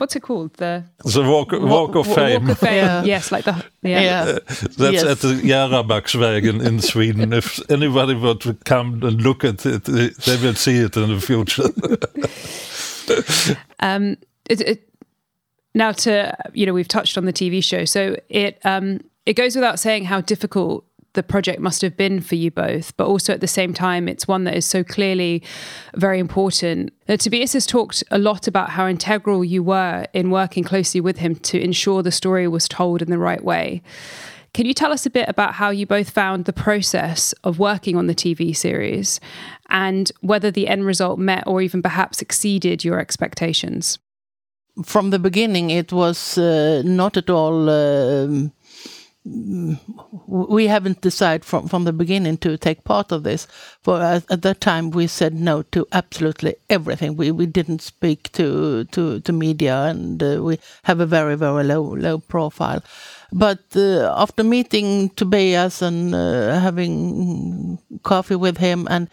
what's 0.00 0.16
it 0.16 0.22
called? 0.22 0.54
The 0.54 0.84
the 1.04 1.22
walk, 1.22 1.52
walk 1.52 1.94
of 1.94 2.06
fame. 2.06 2.42
Walk 2.42 2.52
of 2.52 2.58
fame. 2.58 2.76
Yeah. 2.76 3.04
Yes, 3.04 3.30
like 3.30 3.44
the 3.44 3.64
yeah. 3.82 4.00
yeah. 4.00 4.22
Uh, 4.22 4.38
that's 4.48 4.92
yes. 4.92 5.04
at 5.04 5.18
the 5.20 5.34
Jarabaksvägen 5.42 6.64
in 6.66 6.80
Sweden. 6.80 7.32
if 7.32 7.60
anybody 7.70 8.14
would 8.14 8.64
come 8.64 9.02
and 9.02 9.22
look 9.22 9.44
at 9.44 9.66
it, 9.66 9.84
they 9.84 10.36
will 10.42 10.54
see 10.54 10.78
it 10.78 10.96
in 10.96 11.08
the 11.08 11.20
future. 11.20 11.68
um, 13.80 14.16
it, 14.48 14.60
it, 14.60 14.88
now 15.74 15.92
to 15.92 16.36
you 16.54 16.66
know 16.66 16.72
we've 16.72 16.88
touched 16.88 17.18
on 17.18 17.26
the 17.26 17.32
TV 17.32 17.62
show, 17.62 17.84
so 17.84 18.16
it 18.28 18.58
um, 18.64 19.00
it 19.26 19.34
goes 19.34 19.54
without 19.54 19.78
saying 19.78 20.04
how 20.06 20.20
difficult 20.20 20.84
the 21.14 21.22
project 21.22 21.60
must 21.60 21.82
have 21.82 21.96
been 21.96 22.20
for 22.20 22.36
you 22.36 22.50
both, 22.50 22.96
but 22.96 23.06
also 23.06 23.32
at 23.32 23.40
the 23.40 23.48
same 23.48 23.74
time, 23.74 24.08
it's 24.08 24.28
one 24.28 24.44
that 24.44 24.54
is 24.54 24.64
so 24.64 24.84
clearly 24.84 25.42
very 25.96 26.18
important. 26.18 26.92
Now, 27.08 27.16
Tobias 27.16 27.52
has 27.54 27.66
talked 27.66 28.04
a 28.10 28.18
lot 28.18 28.46
about 28.46 28.70
how 28.70 28.86
integral 28.86 29.44
you 29.44 29.62
were 29.62 30.06
in 30.12 30.30
working 30.30 30.62
closely 30.62 31.00
with 31.00 31.18
him 31.18 31.34
to 31.36 31.60
ensure 31.60 32.02
the 32.02 32.12
story 32.12 32.46
was 32.46 32.68
told 32.68 33.02
in 33.02 33.10
the 33.10 33.18
right 33.18 33.42
way. 33.42 33.82
Can 34.52 34.66
you 34.66 34.74
tell 34.74 34.92
us 34.92 35.06
a 35.06 35.10
bit 35.10 35.28
about 35.28 35.54
how 35.54 35.70
you 35.70 35.86
both 35.86 36.10
found 36.10 36.44
the 36.44 36.52
process 36.52 37.32
of 37.44 37.58
working 37.58 37.96
on 37.96 38.08
the 38.08 38.14
TV 38.14 38.54
series 38.56 39.20
and 39.68 40.10
whether 40.20 40.50
the 40.50 40.66
end 40.66 40.84
result 40.84 41.18
met 41.18 41.44
or 41.46 41.62
even 41.62 41.82
perhaps 41.82 42.20
exceeded 42.20 42.84
your 42.84 42.98
expectations? 42.98 43.98
From 44.84 45.10
the 45.10 45.18
beginning, 45.18 45.70
it 45.70 45.92
was 45.92 46.38
uh, 46.38 46.82
not 46.84 47.16
at 47.16 47.30
all. 47.30 47.68
Um, 47.68 48.52
we 49.24 50.66
haven't 50.66 51.02
decided 51.02 51.44
from, 51.44 51.68
from 51.68 51.84
the 51.84 51.92
beginning 51.92 52.38
to 52.38 52.56
take 52.56 52.84
part 52.84 53.12
of 53.12 53.22
this. 53.22 53.46
For 53.82 54.00
at, 54.00 54.30
at, 54.30 54.42
that 54.42 54.62
time, 54.62 54.90
we 54.90 55.06
said 55.06 55.34
no 55.34 55.62
to 55.62 55.86
absolutely 55.92 56.54
everything. 56.70 57.16
We 57.16 57.30
we 57.30 57.44
didn't 57.44 57.82
speak 57.82 58.32
to 58.32 58.84
to, 58.84 59.20
to 59.20 59.32
media, 59.32 59.84
and 59.84 60.22
uh, 60.22 60.42
we 60.42 60.58
have 60.84 61.00
a 61.00 61.06
very 61.06 61.36
very 61.36 61.64
low 61.64 61.82
low 61.82 62.18
profile. 62.18 62.82
But 63.32 63.76
uh, 63.76 64.12
after 64.16 64.42
meeting 64.42 65.10
Tobias 65.10 65.82
and 65.82 66.14
uh, 66.14 66.58
having 66.58 67.78
coffee 68.02 68.36
with 68.36 68.56
him 68.56 68.88
and 68.90 69.08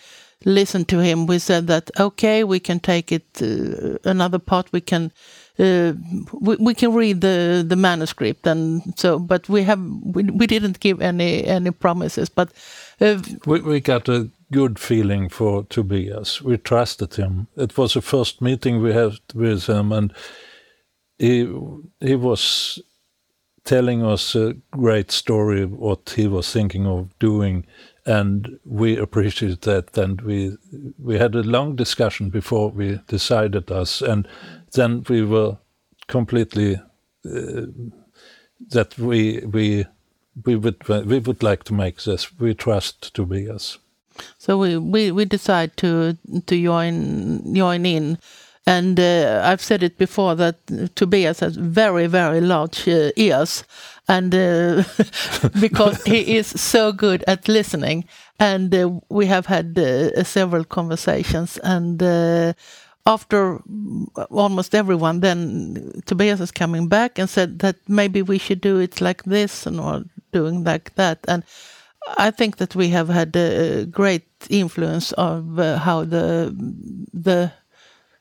listen 0.45 0.85
to 0.85 0.99
him, 0.99 1.25
we 1.25 1.39
said 1.39 1.67
that 1.67 1.91
okay, 1.99 2.43
we 2.43 2.59
can 2.59 2.79
take 2.79 3.11
it 3.11 3.41
uh, 3.41 3.97
another 4.09 4.39
part. 4.39 4.71
We 4.71 4.81
can 4.81 5.11
uh, 5.59 5.93
we, 6.33 6.55
we 6.57 6.73
can 6.73 6.93
read 6.93 7.21
the 7.21 7.65
the 7.67 7.75
manuscript 7.75 8.45
and 8.45 8.81
so 8.95 9.17
but 9.19 9.49
we 9.49 9.63
have 9.63 9.81
we, 10.03 10.23
we 10.23 10.45
didn't 10.45 10.79
give 10.79 11.01
any 11.01 11.45
any 11.45 11.71
promises 11.71 12.29
but 12.29 12.51
uh, 13.01 13.19
we, 13.45 13.61
we 13.61 13.79
got 13.79 14.07
a 14.07 14.29
good 14.51 14.79
feeling 14.79 15.29
for 15.29 15.63
Tobias. 15.65 16.41
We 16.41 16.57
trusted 16.57 17.15
him. 17.15 17.47
It 17.57 17.77
was 17.77 17.93
the 17.93 18.01
first 18.01 18.41
meeting 18.41 18.81
we 18.81 18.93
had 18.93 19.13
with 19.33 19.67
him 19.67 19.91
and 19.91 20.13
he 21.17 21.51
he 21.99 22.15
was 22.15 22.79
telling 23.63 24.03
us 24.03 24.35
a 24.35 24.53
great 24.71 25.11
story 25.11 25.65
what 25.65 26.13
he 26.15 26.27
was 26.27 26.51
thinking 26.51 26.87
of 26.87 27.09
doing 27.19 27.65
and 28.07 28.59
we 28.65 28.97
appreciated 28.97 29.61
that 29.61 29.97
and 29.97 30.21
we 30.21 30.57
we 30.97 31.17
had 31.17 31.35
a 31.35 31.43
long 31.43 31.75
discussion 31.75 32.29
before 32.29 32.69
we 32.69 32.99
decided 33.07 33.69
us 33.71 34.01
and 34.01 34.27
then 34.71 35.03
we 35.09 35.23
were 35.23 35.57
completely 36.07 36.75
uh, 37.25 37.65
that 38.69 38.97
we 38.97 39.39
we 39.45 39.85
we 40.45 40.55
would 40.55 40.87
we 40.87 41.19
would 41.19 41.43
like 41.43 41.63
to 41.65 41.73
make 41.73 42.03
this. 42.03 42.39
We 42.39 42.53
trust 42.53 43.13
Tobias. 43.13 43.77
So 44.37 44.57
we 44.57 44.77
we, 44.77 45.11
we 45.11 45.25
decide 45.25 45.77
to 45.77 46.17
to 46.45 46.63
join 46.63 47.55
join 47.55 47.85
in. 47.85 48.17
And 48.65 48.99
uh, 48.99 49.43
I've 49.45 49.61
said 49.61 49.81
it 49.81 49.97
before 49.97 50.35
that 50.35 50.55
Tobias 50.95 51.39
has 51.39 51.55
very, 51.55 52.05
very 52.07 52.41
large 52.41 52.85
uh, 52.85 53.11
ears, 53.15 53.63
and 54.07 54.33
uh, 54.33 54.83
because 55.59 56.03
he 56.03 56.37
is 56.37 56.47
so 56.47 56.91
good 56.91 57.23
at 57.27 57.47
listening, 57.47 58.05
and 58.39 58.73
uh, 58.73 58.99
we 59.09 59.25
have 59.25 59.45
had 59.45 59.77
uh, 59.77 60.23
several 60.23 60.63
conversations, 60.63 61.57
and 61.63 62.01
after 63.07 63.61
almost 64.29 64.75
everyone, 64.75 65.21
then 65.21 66.01
Tobias 66.05 66.41
is 66.41 66.51
coming 66.51 66.87
back 66.89 67.17
and 67.17 67.29
said 67.29 67.59
that 67.59 67.77
maybe 67.87 68.21
we 68.21 68.37
should 68.37 68.59
do 68.61 68.79
it 68.79 68.99
like 68.99 69.23
this 69.23 69.65
and 69.65 69.79
or 69.79 70.03
doing 70.33 70.63
like 70.65 70.93
that. 70.95 71.19
And 71.27 71.43
I 72.17 72.31
think 72.31 72.57
that 72.57 72.75
we 72.75 72.89
have 72.89 73.07
had 73.09 73.35
a 73.35 73.85
great 73.85 74.27
influence 74.49 75.13
of 75.13 75.57
uh, 75.57 75.77
how 75.79 76.03
the 76.03 76.53
the 77.13 77.51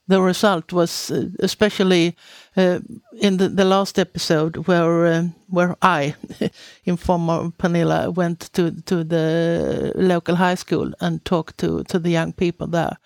the 0.08 0.22
result 0.22 0.72
was, 0.72 1.10
uh, 1.10 1.26
especially 1.40 2.16
uh, 2.56 2.78
in 3.20 3.38
the, 3.38 3.48
the 3.48 3.64
last 3.64 3.98
episode 3.98 4.68
where 4.68 5.06
uh, 5.06 5.24
where 5.48 5.76
I, 5.82 6.14
in 6.84 6.96
form 6.96 7.28
of 7.28 7.58
Pernilla, 7.58 8.14
went 8.14 8.52
to 8.52 8.70
to 8.82 9.04
the 9.04 9.92
local 9.96 10.36
high 10.36 10.54
school 10.54 10.92
and 11.00 11.24
talked 11.24 11.58
to 11.58 11.82
to 11.84 11.98
the 11.98 12.10
young 12.10 12.32
people 12.32 12.68
there. 12.68 12.96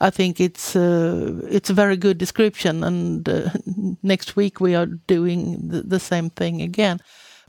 I 0.00 0.10
think 0.10 0.40
it's 0.40 0.76
uh, 0.76 1.40
it's 1.48 1.70
a 1.70 1.74
very 1.74 1.96
good 1.96 2.18
description. 2.18 2.84
And 2.84 3.28
uh, 3.28 3.50
next 4.02 4.36
week 4.36 4.60
we 4.60 4.74
are 4.74 4.86
doing 4.86 5.68
the, 5.68 5.82
the 5.82 6.00
same 6.00 6.30
thing 6.30 6.62
again. 6.62 7.00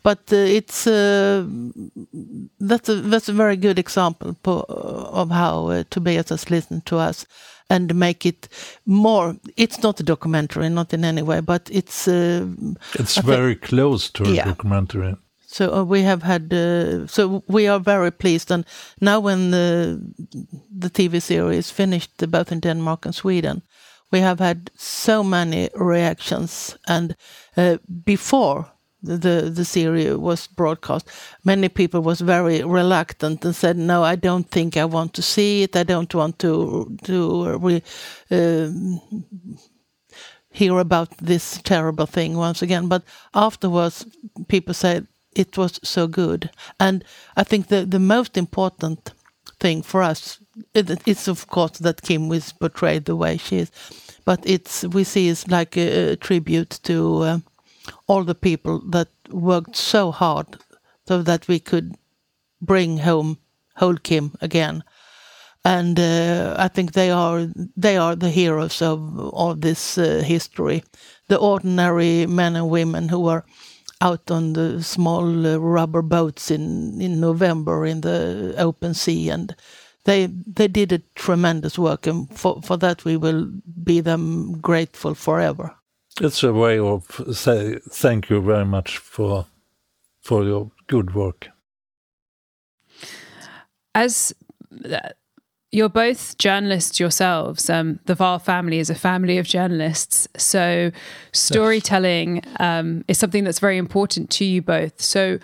But 0.04 0.32
uh, 0.32 0.36
it's 0.36 0.86
that's 0.86 2.90
a 2.90 2.96
that's 2.96 3.30
a 3.30 3.34
very 3.34 3.58
good 3.58 3.80
example 3.80 4.36
of 4.46 5.32
how 5.32 5.68
uh, 5.68 5.84
Tobias 5.90 6.30
has 6.30 6.50
listened 6.50 6.86
to 6.86 6.98
us 6.98 7.26
and 7.70 7.94
make 7.96 8.26
it 8.26 8.48
more. 8.86 9.36
It's 9.56 9.84
not 9.84 10.00
a 10.00 10.04
documentary, 10.04 10.70
not 10.70 10.94
in 10.94 11.04
any 11.04 11.22
way, 11.22 11.42
but 11.42 11.70
it's 11.72 12.08
uh, 12.08 12.48
it's 12.94 13.18
very 13.18 13.56
close 13.56 14.10
to 14.12 14.24
a 14.24 14.30
yeah. 14.30 14.46
documentary. 14.46 15.16
So 15.50 15.74
uh, 15.74 15.84
we 15.84 16.02
have 16.02 16.24
had, 16.24 16.54
uh, 16.54 17.08
so 17.08 17.42
we 17.48 17.68
are 17.68 17.80
very 17.80 18.12
pleased. 18.12 18.52
And 18.52 18.66
now, 19.00 19.20
when 19.22 19.52
the 19.52 20.00
the 20.80 20.90
TV 20.90 21.22
series 21.22 21.72
finished, 21.72 22.32
both 22.32 22.52
in 22.52 22.60
Denmark 22.60 23.06
and 23.06 23.16
Sweden, 23.16 23.62
we 24.12 24.20
have 24.20 24.40
had 24.40 24.72
so 24.76 25.24
many 25.24 25.70
reactions. 25.74 26.78
And 26.88 27.16
uh, 27.56 27.78
before 28.04 28.66
the 29.04 29.52
the 29.54 29.66
series 29.66 30.16
was 30.16 30.48
broadcast, 30.48 31.08
many 31.44 31.70
people 31.70 32.02
was 32.02 32.22
very 32.22 32.64
reluctant 32.64 33.46
and 33.46 33.56
said, 33.56 33.78
"No, 33.78 34.04
I 34.04 34.16
don't 34.16 34.50
think 34.50 34.76
I 34.76 34.86
want 34.86 35.14
to 35.14 35.22
see 35.22 35.64
it. 35.64 35.76
I 35.76 35.84
don't 35.84 36.14
want 36.14 36.40
to 36.40 36.98
to 37.04 37.58
re, 37.60 37.82
uh, 38.32 38.70
hear 40.50 40.80
about 40.80 41.18
this 41.18 41.62
terrible 41.64 42.08
thing 42.08 42.38
once 42.38 42.62
again." 42.62 42.88
But 42.88 43.04
afterwards, 43.34 44.06
people 44.48 44.74
said 44.74 45.08
it 45.36 45.58
was 45.58 45.80
so 45.84 46.08
good. 46.08 46.50
And 46.80 47.04
I 47.36 47.44
think 47.44 47.68
the, 47.68 47.86
the 47.86 48.00
most 48.00 48.38
important 48.38 49.14
thing 49.60 49.84
for 49.84 50.02
us 50.02 50.40
it's 50.74 51.28
of 51.28 51.48
course 51.48 51.80
that 51.80 52.02
Kim 52.02 52.30
was 52.30 52.52
portrayed 52.52 53.06
the 53.06 53.16
way 53.16 53.38
she 53.38 53.58
is, 53.58 53.72
but 54.26 54.40
it's 54.44 54.84
we 54.84 55.04
see 55.04 55.30
it's 55.30 55.48
like 55.48 55.78
a, 55.78 56.12
a 56.12 56.16
tribute 56.16 56.80
to 56.84 57.24
uh, 57.24 57.40
all 58.08 58.24
the 58.24 58.36
people 58.36 58.80
that 58.92 59.10
worked 59.30 59.76
so 59.76 60.12
hard 60.12 60.58
so 61.08 61.22
that 61.24 61.48
we 61.48 61.60
could 61.60 61.96
bring 62.62 63.00
home 63.00 63.38
whole 63.76 63.98
Kim 63.98 64.36
again. 64.42 64.84
And 65.64 66.00
uh, 66.00 66.56
I 66.58 66.70
think 66.70 66.94
they 66.94 67.12
are 67.12 67.48
they 67.76 67.98
are 67.98 68.16
the 68.16 68.30
heroes 68.30 68.82
of 68.82 69.20
all 69.34 69.54
this 69.56 69.98
uh, 69.98 70.24
history, 70.26 70.84
the 71.28 71.38
ordinary 71.38 72.26
men 72.26 72.56
and 72.56 72.70
women 72.70 73.10
who 73.10 73.20
were 73.20 73.44
out 74.00 74.32
on 74.32 74.54
the 74.54 74.82
small 74.84 75.46
uh, 75.46 75.58
rubber 75.58 76.02
boats 76.02 76.52
in 76.52 77.02
in 77.02 77.20
November 77.20 77.86
in 77.86 78.02
the 78.02 78.54
open 78.58 78.94
sea, 78.94 79.30
and 79.30 79.56
they 80.06 80.28
they 80.28 80.70
did 80.70 80.92
a 80.94 81.02
tremendous 81.16 81.78
work, 81.78 82.08
and 82.08 82.30
for 82.38 82.62
for 82.62 82.78
that 82.78 83.04
we 83.04 83.18
will 83.18 83.52
be 83.84 84.00
them 84.02 84.60
grateful 84.62 85.16
forever. 85.16 85.76
It's 86.20 86.44
a 86.44 86.52
way 86.52 86.80
of 86.80 87.22
say 87.32 87.80
thank 87.90 88.30
you 88.30 88.42
very 88.42 88.66
much 88.66 88.98
for 88.98 89.46
for 90.22 90.44
your 90.44 90.72
good 90.88 91.14
work. 91.14 91.50
As 93.94 94.34
you're 95.72 95.90
both 95.90 96.38
journalists 96.38 97.00
yourselves. 97.00 97.70
Um, 97.70 98.00
the 98.06 98.16
Wall 98.16 98.40
family 98.40 98.80
is 98.80 98.90
a 98.90 98.96
family 98.96 99.38
of 99.38 99.46
journalists. 99.46 100.28
So, 100.38 100.92
storytelling 101.34 102.42
um, 102.60 103.04
is 103.08 103.18
something 103.18 103.44
that's 103.44 103.60
very 103.60 103.78
important 103.78 104.30
to 104.32 104.46
you 104.46 104.62
both. 104.62 105.02
So, 105.02 105.40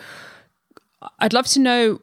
I'd 1.20 1.34
love 1.34 1.48
to 1.48 1.60
know 1.60 2.02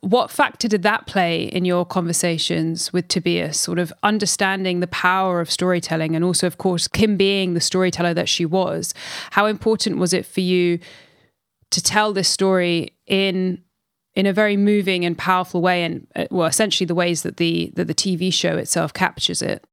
what 0.00 0.30
factor 0.30 0.68
did 0.68 0.82
that 0.82 1.06
play 1.06 1.44
in 1.44 1.64
your 1.64 1.84
conversations 1.84 2.92
with 2.92 3.08
Tobias, 3.08 3.58
sort 3.58 3.78
of 3.78 3.92
understanding 4.02 4.80
the 4.80 4.86
power 4.86 5.40
of 5.40 5.50
storytelling 5.50 6.14
and 6.14 6.24
also, 6.24 6.46
of 6.46 6.58
course, 6.58 6.86
Kim 6.86 7.16
being 7.16 7.54
the 7.54 7.60
storyteller 7.60 8.14
that 8.14 8.28
she 8.28 8.44
was? 8.44 8.94
How 9.30 9.46
important 9.46 9.98
was 9.98 10.12
it 10.12 10.26
for 10.26 10.40
you 10.40 10.78
to 11.70 11.82
tell 11.82 12.12
this 12.12 12.28
story 12.28 12.92
in 13.06 13.62
in 14.14 14.24
a 14.24 14.32
very 14.32 14.56
moving 14.56 15.04
and 15.04 15.16
powerful 15.18 15.60
way, 15.60 15.84
and 15.84 16.06
uh, 16.16 16.24
well, 16.30 16.46
essentially 16.46 16.86
the 16.86 16.94
ways 16.94 17.22
that 17.22 17.36
the 17.36 17.70
that 17.74 17.86
the 17.86 17.94
TV 17.94 18.32
show 18.32 18.56
itself 18.56 18.92
captures 18.92 19.42
it. 19.42 19.64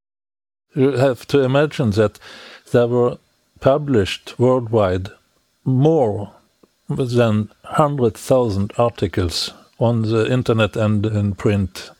You 0.75 0.91
have 0.91 1.25
to 1.27 1.39
imagine 1.39 1.91
that 1.91 2.19
there 2.71 2.87
were 2.87 3.19
published 3.59 4.37
worldwide 4.37 5.09
more 5.63 6.33
than 6.89 7.49
hundred 7.63 8.17
thousand 8.17 8.73
articles 8.77 9.53
on 9.79 10.03
the 10.03 10.31
internet 10.31 10.75
and 10.75 11.05
in 11.05 11.35
print, 11.35 11.91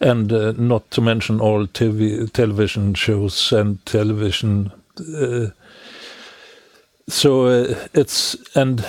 and 0.00 0.32
uh, 0.32 0.52
not 0.56 0.90
to 0.90 1.00
mention 1.00 1.40
all 1.40 1.66
TV 1.66 2.30
television 2.32 2.94
shows 2.94 3.52
and 3.52 3.84
television. 3.86 4.72
Uh, 4.98 5.48
so 7.08 7.46
uh, 7.46 7.74
it's 7.94 8.36
and 8.56 8.84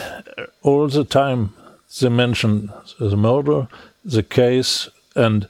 all 0.64 0.88
the 0.88 1.04
time 1.04 1.54
they 2.00 2.10
mention 2.10 2.72
the 3.00 3.18
murder, 3.18 3.68
the 4.04 4.24
case, 4.24 4.90
and 5.16 5.48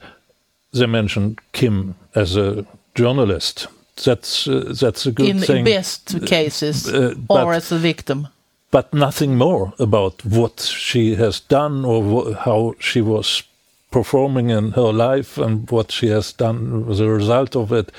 they 0.74 0.86
mention 0.86 1.38
Kim 1.52 1.96
as 2.16 2.36
a 2.36 2.66
journalist. 2.96 3.68
That's 4.04 4.48
uh, 4.48 4.74
that's 4.80 5.06
a 5.06 5.12
good 5.12 5.30
in 5.30 5.40
thing. 5.40 5.58
In 5.60 5.64
the 5.66 5.72
best 5.72 6.26
cases, 6.26 6.88
uh, 6.88 7.16
or 7.30 7.54
as 7.54 7.72
a 7.72 7.78
victim. 7.78 8.28
But 8.72 8.94
nothing 8.94 9.38
more 9.38 9.74
about 9.80 10.26
what 10.26 10.60
she 10.60 11.16
has 11.16 11.40
done 11.40 11.86
or 11.86 12.34
how 12.34 12.76
she 12.80 13.02
was 13.02 13.44
performing 13.92 14.50
in 14.50 14.72
her 14.72 14.92
life 14.92 15.38
and 15.38 15.70
what 15.72 15.92
she 15.92 16.08
has 16.08 16.34
done 16.34 16.86
as 16.90 17.00
a 17.00 17.10
result 17.10 17.56
of 17.56 17.72
it. 17.72 17.92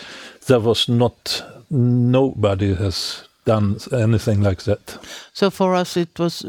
There 0.47 0.61
was 0.61 0.89
not, 0.89 1.43
nobody 1.71 2.75
has 2.75 3.29
done 3.45 3.79
anything 3.93 4.43
like 4.43 4.63
that. 4.65 4.99
So 5.33 5.51
for 5.51 5.75
us, 5.75 5.97
it 5.97 6.19
was 6.19 6.45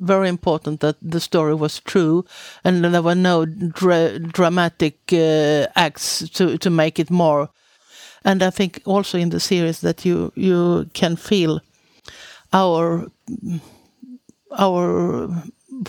very 0.00 0.28
important 0.28 0.80
that 0.80 0.96
the 1.02 1.20
story 1.20 1.54
was 1.54 1.80
true, 1.80 2.24
and 2.64 2.84
there 2.84 3.02
were 3.02 3.16
no 3.16 3.44
dra 3.44 4.18
dramatic 4.18 4.96
uh, 5.12 5.66
acts 5.74 6.28
to 6.30 6.56
to 6.58 6.70
make 6.70 7.00
it 7.00 7.10
more. 7.10 7.48
And 8.24 8.42
I 8.42 8.50
think 8.50 8.80
also 8.84 9.18
in 9.18 9.30
the 9.30 9.40
series 9.40 9.80
that 9.80 10.04
you 10.04 10.32
you 10.34 10.86
can 10.92 11.16
feel 11.16 11.60
our 12.56 13.06
our 14.58 15.28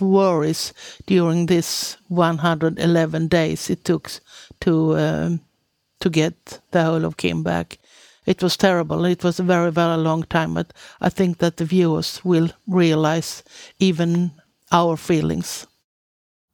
worries 0.02 0.74
during 1.06 1.46
this 1.46 1.98
111 2.10 3.28
days 3.28 3.70
it 3.70 3.86
took 3.86 4.12
to 4.60 4.98
um, 4.98 5.40
to 6.00 6.10
get 6.10 6.60
the 6.72 6.84
whole 6.84 7.06
of 7.06 7.18
Kim 7.18 7.44
back 7.44 7.78
it 8.28 8.44
was 8.44 8.58
terrible. 8.58 9.06
It 9.06 9.24
was 9.24 9.40
a 9.40 9.44
very, 9.44 9.72
very 9.72 9.96
long 9.96 10.24
time, 10.24 10.54
but 10.54 10.74
I 11.00 11.10
think 11.10 11.38
that 11.38 11.58
the 11.58 11.66
viewers 11.66 12.24
will 12.26 12.50
realize 12.68 13.42
even 13.80 14.32
our 14.70 14.98
feelings. 14.98 15.66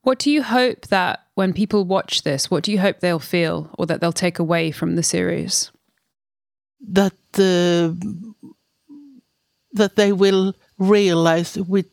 What 0.04 0.20
do 0.20 0.30
you 0.30 0.44
hope 0.44 0.88
that 0.88 1.22
when 1.34 1.52
people 1.52 1.84
watch 1.84 2.22
this, 2.22 2.52
what 2.52 2.64
do 2.64 2.72
you 2.72 2.80
hope 2.80 3.00
they'll 3.00 3.20
feel 3.20 3.72
or 3.78 3.88
that 3.88 4.02
they'll 4.02 4.14
take 4.14 4.38
away 4.38 4.70
from 4.70 4.96
the 4.96 5.02
series? 5.02 5.72
That 6.80 7.14
uh, 7.40 7.96
that 9.74 9.96
they 9.96 10.12
will 10.12 10.54
realize 10.78 11.58
with 11.58 11.88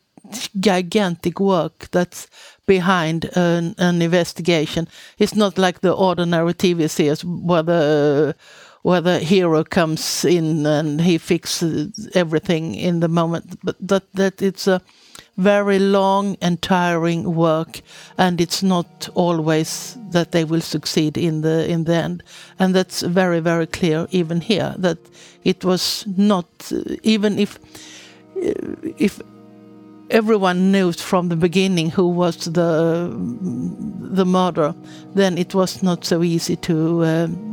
gigantic 0.60 1.40
work 1.40 1.88
that's 1.90 2.28
behind 2.66 3.24
an, 3.36 3.74
an 3.78 4.02
investigation. 4.02 4.86
It's 5.18 5.34
not 5.34 5.58
like 5.58 5.80
the 5.80 5.92
ordinary 5.92 6.54
TV 6.54 6.88
series 6.88 7.24
where 7.24 7.62
the 7.62 8.34
where 8.82 9.02
the 9.02 9.18
hero 9.18 9.62
comes 9.62 10.24
in 10.24 10.64
and 10.64 11.00
he 11.02 11.18
fixes 11.18 12.08
everything 12.14 12.74
in 12.74 13.00
the 13.00 13.08
moment, 13.08 13.58
but 13.62 13.76
that 13.80 14.04
that 14.14 14.40
it's 14.40 14.66
a 14.66 14.80
very 15.42 15.78
long 15.78 16.36
and 16.40 16.60
tiring 16.62 17.34
work, 17.34 17.80
and 18.18 18.40
it's 18.40 18.62
not 18.62 19.08
always 19.14 19.96
that 20.12 20.30
they 20.30 20.44
will 20.44 20.60
succeed 20.60 21.16
in 21.16 21.42
the 21.42 21.68
in 21.68 21.84
the 21.84 21.94
end, 21.94 22.22
and 22.58 22.74
that's 22.74 23.02
very 23.02 23.40
very 23.40 23.66
clear 23.66 24.06
even 24.10 24.40
here 24.40 24.74
that 24.78 24.98
it 25.44 25.64
was 25.64 26.04
not 26.16 26.72
even 27.02 27.38
if 27.38 27.58
if 28.98 29.20
everyone 30.10 30.72
knew 30.72 30.92
from 30.92 31.28
the 31.28 31.36
beginning 31.36 31.90
who 31.90 32.08
was 32.08 32.36
the 32.36 33.10
the 34.14 34.24
murderer, 34.24 34.74
then 35.14 35.38
it 35.38 35.54
was 35.54 35.82
not 35.82 36.04
so 36.04 36.22
easy 36.22 36.56
to. 36.56 37.04
Um, 37.04 37.50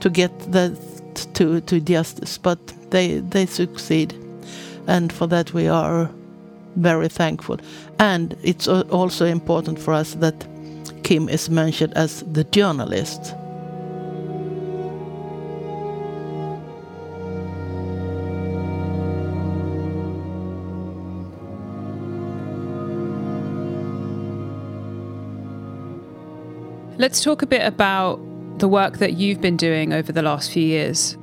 to 0.00 0.10
get 0.10 0.32
that 0.52 0.76
to 1.34 1.60
to 1.60 1.80
justice, 1.80 2.38
but 2.38 2.58
they 2.90 3.20
they 3.20 3.46
succeed, 3.46 4.14
and 4.86 5.12
for 5.12 5.26
that 5.28 5.52
we 5.52 5.68
are 5.68 6.10
very 6.78 7.08
thankful. 7.08 7.58
And 7.98 8.36
it's 8.42 8.68
also 8.68 9.26
important 9.26 9.78
for 9.78 9.92
us 9.92 10.14
that 10.14 10.46
Kim 11.02 11.28
is 11.28 11.50
mentioned 11.50 11.94
as 11.94 12.22
the 12.32 12.44
journalist. 12.44 13.34
Let's 26.98 27.22
talk 27.22 27.42
a 27.42 27.46
bit 27.46 27.64
about 27.64 28.18
the 28.58 28.66
work 28.66 28.98
that 28.98 29.12
you've 29.12 29.40
been 29.40 29.56
doing 29.56 29.92
over 29.92 30.10
the 30.10 30.20
last 30.20 30.50
few 30.50 30.64
years. 30.64 31.16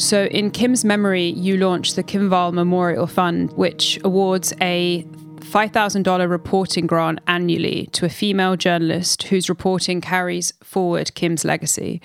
So, 0.00 0.24
in 0.24 0.50
Kim's 0.50 0.82
memory, 0.82 1.26
you 1.26 1.58
launched 1.58 1.94
the 1.94 2.02
Kim 2.02 2.30
Wall 2.30 2.52
Memorial 2.52 3.06
Fund, 3.06 3.52
which 3.52 3.98
awards 4.02 4.54
a 4.58 5.06
$5,000 5.40 6.30
reporting 6.30 6.86
grant 6.86 7.20
annually 7.26 7.86
to 7.92 8.06
a 8.06 8.08
female 8.08 8.56
journalist 8.56 9.24
whose 9.24 9.50
reporting 9.50 10.00
carries 10.00 10.54
forward 10.64 11.14
Kim's 11.14 11.44
legacy. 11.44 12.00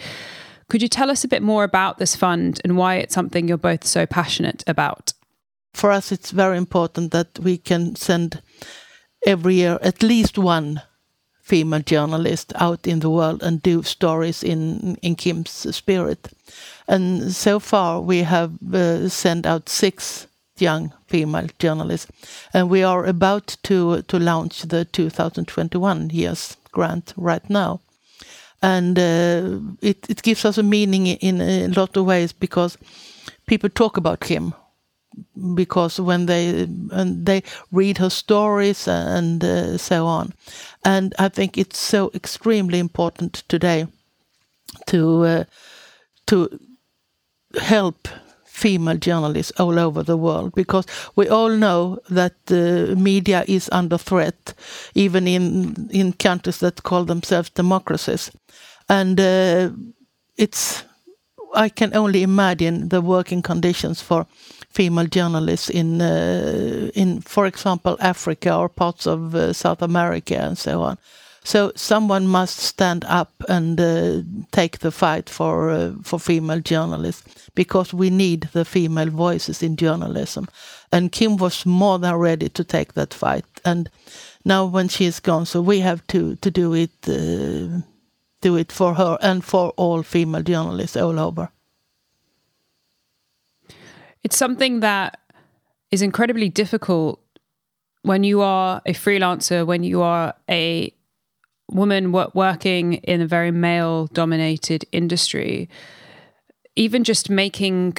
Could 0.68 0.82
you 0.82 0.90
tell 0.90 1.10
us 1.10 1.24
a 1.24 1.30
bit 1.30 1.42
more 1.42 1.64
about 1.64 1.98
this 1.98 2.18
fund 2.18 2.60
and 2.66 2.76
why 2.76 2.96
it's 2.96 3.16
something 3.16 3.48
you're 3.48 3.58
both 3.58 3.86
so 3.86 4.06
passionate 4.06 4.62
about? 4.68 5.14
For 5.74 5.90
us, 5.90 6.12
it's 6.12 6.32
very 6.32 6.58
important 6.58 7.14
that 7.14 7.40
we 7.40 7.58
can 7.58 7.96
send 7.96 8.42
every 9.26 9.56
year 9.56 9.80
at 9.82 10.04
least 10.04 10.38
one 10.38 10.82
female 11.42 11.82
journalist 11.82 12.52
out 12.56 12.88
in 12.88 13.00
the 13.00 13.10
world 13.10 13.42
and 13.42 13.62
do 13.62 13.84
stories 13.84 14.44
in 14.44 14.98
in 15.02 15.16
Kim's 15.16 15.76
spirit. 15.76 16.28
And 16.88 17.34
so 17.34 17.60
far, 17.60 18.02
we 18.02 18.24
have 18.24 18.52
uh, 18.74 19.10
sent 19.10 19.46
out 19.46 19.70
six 19.70 20.28
young 20.58 20.94
female 21.08 21.48
journalists, 21.60 22.12
and 22.54 22.70
we 22.70 22.84
are 22.84 23.06
about 23.06 23.58
to 23.64 24.02
to 24.04 24.20
launch 24.20 24.62
the 24.62 24.86
2021 24.86 26.10
year's 26.12 26.58
grant 26.72 27.14
right 27.18 27.50
now. 27.50 27.80
And 28.62 28.98
uh, 28.98 29.60
it, 29.82 30.10
it 30.10 30.22
gives 30.22 30.46
us 30.46 30.58
a 30.58 30.64
meaning 30.64 31.08
in 31.08 31.42
a 31.42 31.68
lot 31.68 31.98
of 31.98 32.06
ways 32.06 32.34
because 32.34 32.78
people 33.46 33.70
talk 33.70 33.98
about 33.98 34.22
Kim 34.22 34.54
because 35.56 36.00
when 36.00 36.26
they 36.26 36.68
and 36.92 37.26
they 37.26 37.44
read 37.72 37.98
her 37.98 38.10
stories 38.10 38.88
and 38.88 39.44
uh, 39.44 39.78
so 39.78 40.06
on 40.06 40.34
and 40.84 41.14
i 41.20 41.30
think 41.30 41.58
it's 41.58 41.80
so 41.80 42.12
extremely 42.14 42.80
important 42.80 43.44
today 43.48 43.88
to 44.86 45.24
uh, 45.24 45.44
to 46.26 46.60
help 47.60 48.08
female 48.46 48.98
journalists 48.98 49.52
all 49.60 49.78
over 49.78 50.02
the 50.04 50.16
world 50.16 50.54
because 50.56 50.86
we 51.18 51.28
all 51.28 51.50
know 51.50 52.00
that 52.10 52.34
the 52.46 52.96
media 52.98 53.44
is 53.48 53.70
under 53.72 53.98
threat 53.98 54.54
even 54.94 55.28
in 55.28 55.76
in 55.92 56.14
countries 56.14 56.60
that 56.60 56.84
call 56.84 57.04
themselves 57.04 57.50
democracies 57.50 58.32
and 58.88 59.20
uh, 59.20 59.70
it's 60.38 60.86
I 61.56 61.70
can 61.70 61.96
only 61.96 62.22
imagine 62.22 62.90
the 62.90 63.02
working 63.02 63.42
conditions 63.42 64.02
for 64.02 64.26
female 64.70 65.08
journalists 65.08 65.70
in, 65.70 66.02
uh, 66.02 66.92
in, 66.94 67.22
for 67.22 67.46
example, 67.46 67.98
Africa 68.02 68.56
or 68.56 68.70
parts 68.70 69.08
of 69.08 69.34
uh, 69.34 69.54
South 69.54 69.82
America 69.82 70.38
and 70.38 70.58
so 70.58 70.82
on. 70.82 70.98
So 71.46 71.72
someone 71.76 72.28
must 72.28 72.58
stand 72.58 73.06
up 73.06 73.32
and 73.48 73.80
uh, 73.80 74.24
take 74.52 74.80
the 74.80 74.92
fight 74.92 75.30
for 75.30 75.70
uh, 75.70 75.92
for 76.02 76.20
female 76.20 76.60
journalists 76.60 77.50
because 77.54 77.94
we 77.94 78.10
need 78.10 78.50
the 78.52 78.66
female 78.66 79.12
voices 79.12 79.62
in 79.62 79.76
journalism. 79.76 80.48
And 80.92 81.12
Kim 81.12 81.38
was 81.38 81.64
more 81.66 82.00
than 82.00 82.16
ready 82.16 82.50
to 82.50 82.64
take 82.64 82.94
that 82.94 83.14
fight. 83.14 83.46
And 83.64 83.92
now 84.44 84.66
when 84.66 84.88
she 84.88 85.06
is 85.06 85.20
gone, 85.20 85.46
so 85.46 85.62
we 85.62 85.82
have 85.82 86.02
to 86.08 86.36
to 86.36 86.50
do 86.50 86.74
it 86.74 87.08
uh, 87.08 87.82
do 88.42 88.58
it 88.58 88.72
for 88.72 88.96
her 88.96 89.18
and 89.22 89.44
for 89.44 89.72
all 89.78 90.02
female 90.04 90.44
journalists 90.44 90.98
all 90.98 91.20
over. 91.20 91.52
It's 94.24 94.38
something 94.38 94.80
that 94.80 95.20
is 95.92 96.02
incredibly 96.02 96.50
difficult 96.50 97.20
when 98.02 98.24
you 98.24 98.42
are 98.42 98.82
a 98.86 98.94
freelancer, 98.94 99.64
when 99.64 99.84
you 99.84 100.02
are 100.02 100.34
a 100.50 100.95
woman 101.70 102.12
working 102.12 102.94
in 102.96 103.22
a 103.22 103.28
very 103.28 103.52
male 103.52 104.08
dominated 104.08 104.86
industry. 104.92 105.70
Even 106.76 107.04
just 107.04 107.30
making 107.30 107.98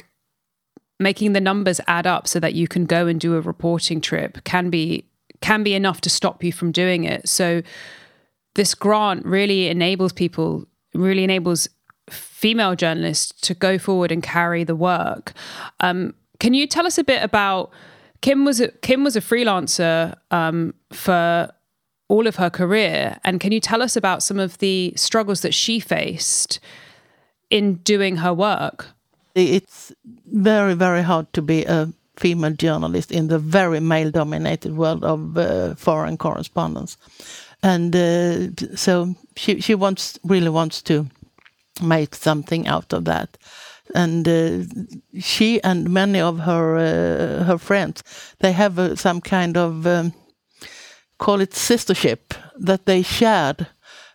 making 0.99 1.33
the 1.33 1.41
numbers 1.41 1.79
add 1.87 2.07
up 2.07 2.27
so 2.27 2.39
that 2.39 2.55
you 2.55 2.67
can 2.67 2.85
go 2.85 3.05
and 3.05 3.19
do 3.19 3.35
a 3.35 3.41
reporting 3.41 4.01
trip 4.01 4.43
can 4.43 4.69
be 4.69 5.05
can 5.41 5.63
be 5.63 5.75
enough 5.75 6.01
to 6.01 6.09
stop 6.09 6.43
you 6.43 6.51
from 6.51 6.71
doing 6.71 7.03
it. 7.03 7.27
So 7.29 7.61
this 8.55 8.73
grant 8.73 9.25
really 9.25 9.67
enables 9.67 10.13
people 10.13 10.65
really 10.93 11.23
enables 11.23 11.69
female 12.09 12.75
journalists 12.75 13.39
to 13.41 13.53
go 13.53 13.77
forward 13.77 14.11
and 14.11 14.23
carry 14.23 14.63
the 14.63 14.75
work. 14.75 15.33
Um, 15.79 16.13
can 16.39 16.53
you 16.53 16.67
tell 16.67 16.85
us 16.85 16.97
a 16.97 17.03
bit 17.03 17.21
about 17.21 17.71
Kim 18.21 18.45
was 18.45 18.61
a, 18.61 18.69
Kim 18.69 19.03
was 19.03 19.15
a 19.15 19.21
freelancer 19.21 20.15
um, 20.31 20.73
for 20.91 21.51
all 22.09 22.27
of 22.27 22.35
her 22.37 22.49
career, 22.49 23.17
and 23.23 23.39
can 23.39 23.51
you 23.51 23.59
tell 23.59 23.81
us 23.81 23.97
about 23.97 24.23
some 24.23 24.39
of 24.39 24.57
the 24.57 24.93
struggles 24.95 25.41
that 25.41 25.53
she 25.53 25.79
faced 25.79 26.59
in 27.49 27.75
doing 27.83 28.17
her 28.17 28.33
work? 28.33 28.87
It's 29.35 29.93
very 30.25 30.73
very 30.75 31.03
hard 31.03 31.31
to 31.33 31.41
be 31.41 31.65
a 31.65 31.87
female 32.15 32.53
journalist 32.53 33.11
in 33.11 33.27
the 33.27 33.39
very 33.39 33.79
male-dominated 33.79 34.75
world 34.75 35.03
of 35.03 35.37
uh, 35.37 35.75
foreign 35.75 36.17
correspondence, 36.17 36.97
and 37.61 37.95
uh, 37.95 38.75
so 38.75 39.15
she 39.35 39.61
she 39.61 39.75
wants 39.75 40.19
really 40.23 40.49
wants 40.49 40.81
to 40.83 41.05
make 41.81 42.15
something 42.15 42.67
out 42.67 42.93
of 42.93 43.03
that. 43.05 43.37
And 43.95 44.27
uh, 44.27 44.65
she 45.19 45.61
and 45.63 45.89
many 45.89 46.19
of 46.19 46.39
her 46.39 46.77
uh, 46.77 47.43
her 47.43 47.57
friends 47.57 48.03
they 48.39 48.51
have 48.51 48.79
uh, 48.79 48.95
some 48.95 49.21
kind 49.21 49.57
of 49.57 49.85
um, 49.85 50.13
call 51.17 51.41
it 51.41 51.51
sistership 51.51 52.19
that 52.55 52.85
they 52.85 53.01
shared 53.01 53.67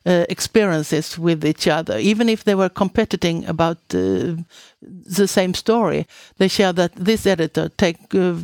uh, 0.05 0.25
experiences 0.29 1.19
with 1.19 1.45
each 1.45 1.69
other 1.69 1.97
even 1.99 2.29
if 2.29 2.43
they 2.45 2.55
were 2.55 2.69
competing 2.69 3.45
about 3.47 3.79
uh, 3.95 4.35
the 4.81 5.27
same 5.27 5.55
story 5.55 6.07
they 6.39 6.49
share 6.49 6.73
that 6.73 6.93
this 6.97 7.27
editor 7.27 7.69
take 7.69 8.15
uh, 8.15 8.35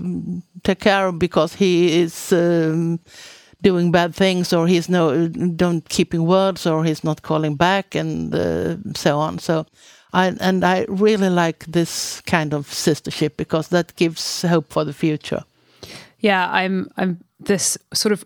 take 0.62 0.80
care 0.80 1.10
because 1.10 1.54
he 1.54 2.00
is 2.00 2.32
um, 2.32 3.00
doing 3.60 3.90
bad 3.90 4.14
things 4.14 4.52
or 4.52 4.68
he's 4.68 4.88
no 4.88 5.26
don't 5.28 5.88
keeping 5.88 6.24
words 6.26 6.64
or 6.66 6.84
he's 6.84 7.02
not 7.02 7.22
calling 7.22 7.56
back 7.56 7.96
and 7.96 8.32
so 8.96 9.18
on 9.18 9.38
so 9.38 9.66
I, 10.12 10.34
and 10.40 10.64
I 10.64 10.86
really 10.88 11.28
like 11.28 11.66
this 11.66 12.20
kind 12.22 12.54
of 12.54 12.68
sistership 12.68 13.36
because 13.36 13.68
that 13.68 13.94
gives 13.96 14.42
hope 14.42 14.72
for 14.72 14.84
the 14.84 14.92
future. 14.92 15.44
Yeah, 16.20 16.50
I'm 16.50 16.90
I'm 16.96 17.18
this 17.38 17.78
sort 17.92 18.12
of 18.12 18.24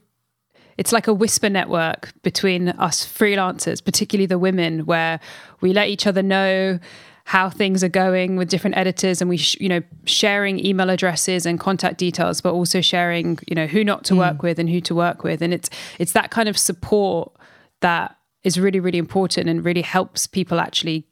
it's 0.79 0.93
like 0.93 1.07
a 1.07 1.15
whisper 1.15 1.49
network 1.49 2.13
between 2.23 2.69
us 2.71 3.05
freelancers, 3.05 3.85
particularly 3.85 4.27
the 4.27 4.39
women, 4.39 4.87
where 4.87 5.21
we 5.61 5.73
let 5.73 5.89
each 5.89 6.07
other 6.07 6.23
know 6.23 6.79
how 7.25 7.49
things 7.49 7.85
are 7.85 7.89
going 7.89 8.37
with 8.37 8.49
different 8.49 8.77
editors 8.77 9.21
and 9.21 9.31
we 9.31 9.37
sh- 9.37 9.57
you 9.61 9.69
know 9.69 9.81
sharing 10.05 10.65
email 10.65 10.91
addresses 10.91 11.47
and 11.47 11.61
contact 11.61 11.99
details 11.99 12.41
but 12.41 12.53
also 12.53 12.81
sharing 12.81 13.39
you 13.47 13.55
know 13.55 13.67
who 13.67 13.85
not 13.85 14.05
to 14.05 14.15
mm. 14.15 14.19
work 14.19 14.43
with 14.43 14.59
and 14.59 14.69
who 14.69 14.81
to 14.81 14.95
work 14.95 15.23
with 15.23 15.41
and 15.41 15.55
it's 15.55 15.71
it's 15.99 16.13
that 16.13 16.31
kind 16.31 16.49
of 16.49 16.59
support 16.59 17.33
that 17.81 18.17
is 18.43 18.59
really 18.59 18.81
really 18.81 18.99
important 18.99 19.49
and 19.49 19.65
really 19.65 19.83
helps 19.83 20.27
people 20.27 20.59
actually 20.59 21.07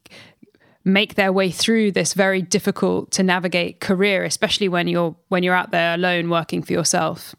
make 0.85 1.15
their 1.15 1.33
way 1.33 1.51
through 1.51 1.93
this 1.93 2.15
very 2.15 2.43
difficult 2.43 3.11
to 3.13 3.23
navigate 3.23 3.81
career 3.81 4.25
especially 4.25 4.69
when 4.69 4.89
you're 4.89 5.15
when 5.29 5.43
you're 5.43 5.55
out 5.55 5.71
there 5.71 5.95
alone 5.95 6.29
working 6.29 6.63
for 6.63 6.73
yourself 6.73 7.37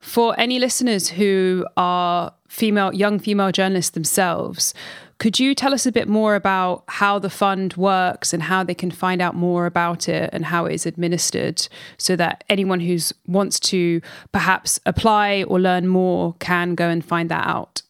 for 0.00 0.38
any 0.38 0.58
listeners 0.58 1.08
who 1.08 1.66
are 1.76 2.32
female 2.48 2.94
young 2.94 3.18
female 3.18 3.52
journalists 3.52 3.90
themselves 3.90 4.74
could 5.18 5.40
you 5.40 5.54
tell 5.54 5.74
us 5.74 5.84
a 5.84 5.92
bit 5.92 6.08
more 6.08 6.36
about 6.36 6.84
how 6.86 7.18
the 7.18 7.30
fund 7.30 7.76
works 7.76 8.32
and 8.32 8.44
how 8.44 8.62
they 8.62 8.74
can 8.74 8.90
find 8.90 9.20
out 9.20 9.34
more 9.34 9.66
about 9.66 10.08
it 10.08 10.30
and 10.32 10.44
how 10.46 10.64
it 10.64 10.74
is 10.74 10.86
administered 10.86 11.66
so 11.96 12.14
that 12.14 12.44
anyone 12.48 12.80
who 12.80 12.98
wants 13.26 13.58
to 13.58 14.00
perhaps 14.30 14.78
apply 14.86 15.42
or 15.44 15.58
learn 15.58 15.88
more 15.88 16.34
can 16.38 16.76
go 16.76 16.88
and 16.88 17.04
find 17.04 17.28
that 17.30 17.46
out? 17.46 17.82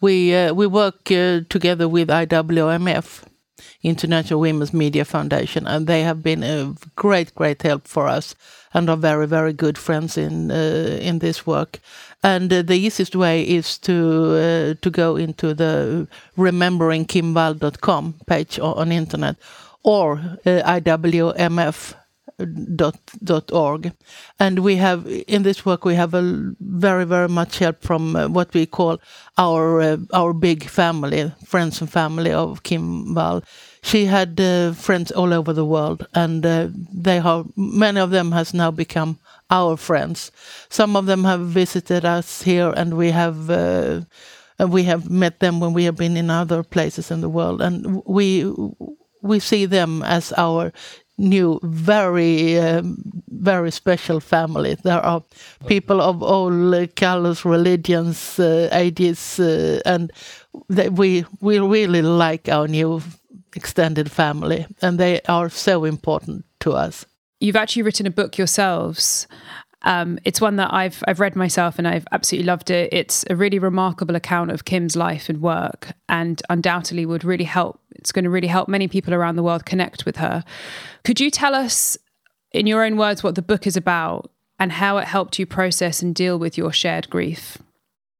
We 0.00 0.34
uh, 0.34 0.54
we 0.54 0.66
work 0.66 1.10
uh, 1.12 1.40
together 1.50 1.86
with 1.86 2.08
IWMF 2.08 3.24
International 3.82 4.40
Women's 4.40 4.72
Media 4.72 5.04
Foundation, 5.04 5.66
and 5.66 5.86
they 5.86 6.02
have 6.02 6.22
been 6.22 6.42
a 6.42 6.74
great, 6.96 7.34
great 7.34 7.62
help 7.62 7.86
for 7.86 8.08
us, 8.08 8.34
and 8.72 8.88
are 8.88 8.96
very, 8.96 9.26
very 9.26 9.52
good 9.52 9.78
friends 9.78 10.16
in 10.16 10.50
uh, 10.50 10.98
in 11.00 11.18
this 11.18 11.46
work. 11.46 11.78
And 12.22 12.52
uh, 12.52 12.62
the 12.62 12.76
easiest 12.76 13.16
way 13.16 13.42
is 13.42 13.78
to 13.78 13.92
uh, 13.92 14.74
to 14.80 14.90
go 14.90 15.16
into 15.16 15.54
the 15.54 16.06
rememberingkimwall.com 16.36 18.14
page 18.26 18.58
on, 18.58 18.74
on 18.78 18.92
internet, 18.92 19.36
or 19.82 20.12
uh, 20.46 20.80
IWMF 20.80 21.94
dot 22.76 22.98
dot 23.22 23.52
org. 23.52 23.92
And 24.38 24.58
we 24.60 24.76
have 24.76 25.06
in 25.06 25.42
this 25.42 25.64
work 25.66 25.84
we 25.84 25.94
have 25.94 26.14
a 26.14 26.54
very 26.60 27.04
very 27.04 27.28
much 27.28 27.58
help 27.58 27.82
from 27.82 28.16
uh, 28.16 28.28
what 28.28 28.52
we 28.54 28.66
call 28.66 28.98
our 29.38 29.80
uh, 29.80 29.96
our 30.12 30.32
big 30.32 30.64
family 30.64 31.32
friends 31.44 31.80
and 31.80 31.90
family 31.90 32.32
of 32.32 32.62
Kim 32.62 33.14
she 33.82 34.06
had 34.06 34.40
uh, 34.40 34.72
friends 34.72 35.10
all 35.10 35.32
over 35.32 35.52
the 35.52 35.64
world, 35.64 36.06
and 36.14 36.44
uh, 36.44 36.68
they 36.92 37.20
have 37.20 37.46
many 37.56 38.00
of 38.00 38.10
them 38.10 38.32
has 38.32 38.52
now 38.52 38.70
become 38.70 39.18
our 39.50 39.76
friends. 39.76 40.30
Some 40.68 40.96
of 40.96 41.06
them 41.06 41.24
have 41.24 41.40
visited 41.40 42.04
us 42.04 42.42
here, 42.42 42.72
and 42.76 42.94
we 42.94 43.10
have 43.10 43.50
uh, 43.50 44.02
we 44.68 44.84
have 44.84 45.08
met 45.10 45.40
them 45.40 45.60
when 45.60 45.72
we 45.72 45.84
have 45.84 45.96
been 45.96 46.16
in 46.16 46.30
other 46.30 46.62
places 46.62 47.10
in 47.10 47.20
the 47.20 47.28
world, 47.28 47.60
and 47.60 48.02
we 48.04 48.52
we 49.22 49.38
see 49.40 49.66
them 49.66 50.02
as 50.02 50.32
our 50.36 50.72
new, 51.20 51.60
very, 51.62 52.58
um, 52.58 52.96
very 53.28 53.70
special 53.70 54.20
family. 54.20 54.76
There 54.82 55.00
are 55.00 55.22
people 55.66 56.00
of 56.00 56.22
all 56.22 56.74
uh, 56.74 56.86
colors, 56.96 57.44
religions, 57.44 58.38
uh, 58.38 58.68
ages, 58.72 59.38
uh, 59.38 59.80
and 59.84 60.10
we 60.68 61.24
we 61.40 61.58
really 61.58 62.02
like 62.02 62.48
our 62.48 62.66
new 62.66 63.02
extended 63.54 64.10
family, 64.10 64.66
and 64.82 64.98
they 64.98 65.20
are 65.28 65.50
so 65.50 65.84
important 65.84 66.44
to 66.60 66.72
us. 66.72 67.06
You've 67.40 67.56
actually 67.56 67.82
written 67.84 68.06
a 68.06 68.10
book 68.10 68.36
yourselves. 68.36 69.26
Um, 69.82 70.18
it's 70.24 70.40
one 70.40 70.56
that 70.56 70.72
I've 70.72 71.02
I've 71.08 71.20
read 71.20 71.36
myself 71.36 71.78
and 71.78 71.88
I've 71.88 72.06
absolutely 72.12 72.46
loved 72.46 72.70
it. 72.70 72.92
It's 72.92 73.24
a 73.30 73.36
really 73.36 73.58
remarkable 73.58 74.14
account 74.14 74.50
of 74.50 74.64
Kim's 74.64 74.96
life 74.96 75.28
and 75.28 75.40
work, 75.40 75.92
and 76.08 76.42
undoubtedly 76.50 77.06
would 77.06 77.24
really 77.24 77.44
help. 77.44 77.80
It's 77.96 78.12
going 78.12 78.24
to 78.24 78.30
really 78.30 78.48
help 78.48 78.68
many 78.68 78.88
people 78.88 79.14
around 79.14 79.36
the 79.36 79.42
world 79.42 79.64
connect 79.64 80.04
with 80.04 80.16
her. 80.16 80.44
Could 81.04 81.20
you 81.20 81.30
tell 81.30 81.54
us, 81.54 81.96
in 82.52 82.66
your 82.66 82.84
own 82.84 82.96
words, 82.96 83.22
what 83.22 83.34
the 83.34 83.42
book 83.42 83.66
is 83.66 83.76
about 83.76 84.30
and 84.58 84.72
how 84.72 84.98
it 84.98 85.06
helped 85.06 85.38
you 85.38 85.46
process 85.46 86.02
and 86.02 86.14
deal 86.14 86.38
with 86.38 86.58
your 86.58 86.72
shared 86.72 87.08
grief? 87.08 87.58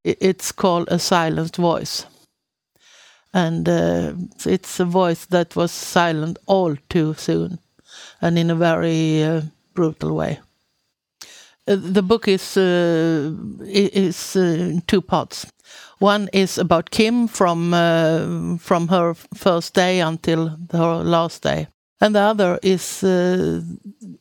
It's 0.02 0.52
called 0.52 0.88
A 0.90 0.98
Silenced 0.98 1.56
Voice 1.56 2.06
and 3.32 3.68
uh, 3.68 4.12
it's 4.44 4.80
a 4.80 4.84
voice 4.84 5.26
that 5.26 5.54
was 5.56 5.70
silent 5.70 6.38
all 6.46 6.76
too 6.88 7.14
soon 7.14 7.58
and 8.20 8.38
in 8.38 8.50
a 8.50 8.54
very 8.54 9.22
uh, 9.22 9.42
brutal 9.74 10.14
way. 10.16 10.40
Uh, 11.66 11.76
the 11.76 12.02
book 12.02 12.28
is 12.28 12.56
uh, 12.56 13.32
is 13.64 14.36
uh, 14.36 14.40
in 14.40 14.82
two 14.86 15.02
parts. 15.02 15.46
One 15.98 16.28
is 16.32 16.58
about 16.58 16.90
Kim 16.90 17.28
from 17.28 17.74
uh, 17.74 18.56
from 18.58 18.88
her 18.88 19.14
first 19.34 19.74
day 19.74 20.00
until 20.00 20.56
her 20.72 21.04
last 21.04 21.42
day, 21.42 21.66
and 22.00 22.14
the 22.14 22.20
other 22.20 22.58
is 22.62 23.02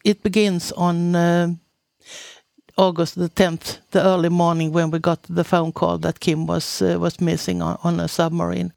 it 0.04 0.24
begins 0.24 0.72
on 0.74 1.16
August 2.80 3.16
the 3.16 3.30
10th, 3.30 3.80
the 3.92 4.02
early 4.02 4.30
morning 4.30 4.72
when 4.72 4.90
we 4.90 5.00
got 5.00 5.24
the 5.24 5.44
phone 5.44 5.74
call 5.74 5.98
that 5.98 6.22
Kim 6.22 6.48
was 6.48 6.82
uh, 6.82 6.98
was 6.98 7.20
missing 7.20 7.62
on, 7.62 7.78
on, 7.84 8.00
a 8.00 8.08
submarine, 8.08 8.72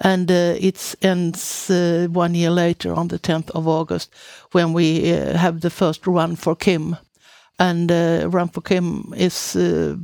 and 0.00 0.30
uh, 0.30 0.54
it 0.58 0.94
ends 1.02 1.68
uh, 1.70 2.06
one 2.10 2.34
year 2.34 2.50
later 2.50 2.94
on 2.94 3.08
the 3.08 3.18
10th 3.18 3.50
of 3.50 3.68
August 3.68 4.10
when 4.52 4.72
we 4.72 5.12
uh, 5.12 5.36
have 5.36 5.60
the 5.60 5.70
first 5.70 6.06
run 6.06 6.34
for 6.34 6.56
Kim, 6.56 6.96
and 7.62 7.90
uh, 7.90 8.28
run 8.30 8.48
for 8.48 8.60
Kim 8.60 9.14
is 9.16 9.56
uh, 9.56 9.96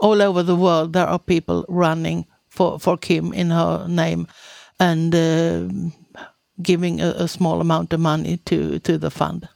all 0.00 0.22
over 0.22 0.42
the 0.42 0.56
world. 0.56 0.92
There 0.92 1.06
are 1.06 1.18
people 1.18 1.64
running 1.68 2.26
for 2.48 2.78
for 2.78 2.98
Kim 2.98 3.32
in 3.32 3.50
her 3.50 3.86
name, 3.88 4.26
and 4.80 5.92
giving 6.62 7.00
a, 7.00 7.14
a 7.24 7.28
small 7.28 7.60
amount 7.60 7.92
of 7.92 8.00
money 8.00 8.36
to 8.44 8.78
to 8.80 8.98
the 8.98 9.10
fund 9.10 9.48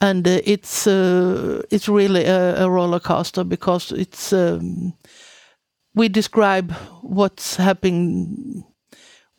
and 0.00 0.26
uh, 0.28 0.40
it's 0.44 0.86
uh, 0.86 1.62
it's 1.70 1.88
really 1.88 2.24
a, 2.24 2.64
a, 2.64 2.70
roller 2.70 3.00
coaster 3.00 3.44
because 3.44 3.92
it's 3.92 4.32
um, 4.32 4.92
we 5.94 6.08
describe 6.08 6.72
what's 7.02 7.56
happening 7.56 8.64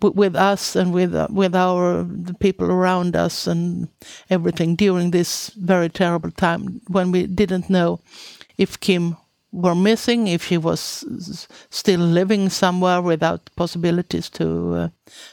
with 0.02 0.36
us 0.36 0.76
and 0.76 0.94
with 0.94 1.16
uh, 1.16 1.28
with 1.30 1.56
our 1.56 2.04
the 2.04 2.34
people 2.34 2.72
around 2.72 3.16
us 3.16 3.48
and 3.48 3.88
everything 4.30 4.76
during 4.76 5.12
this 5.12 5.50
very 5.56 5.90
terrible 5.90 6.32
time 6.32 6.82
when 6.88 7.12
we 7.12 7.28
didn't 7.28 7.70
know 7.70 8.00
if 8.58 8.80
Kim 8.80 9.18
were 9.52 9.76
missing, 9.76 10.28
if 10.28 10.44
she 10.44 10.58
was 10.58 11.06
still 11.70 12.00
living 12.00 12.50
somewhere 12.50 13.02
without 13.02 13.50
possibilities 13.56 14.30
to 14.30 14.74
uh, 14.76 14.90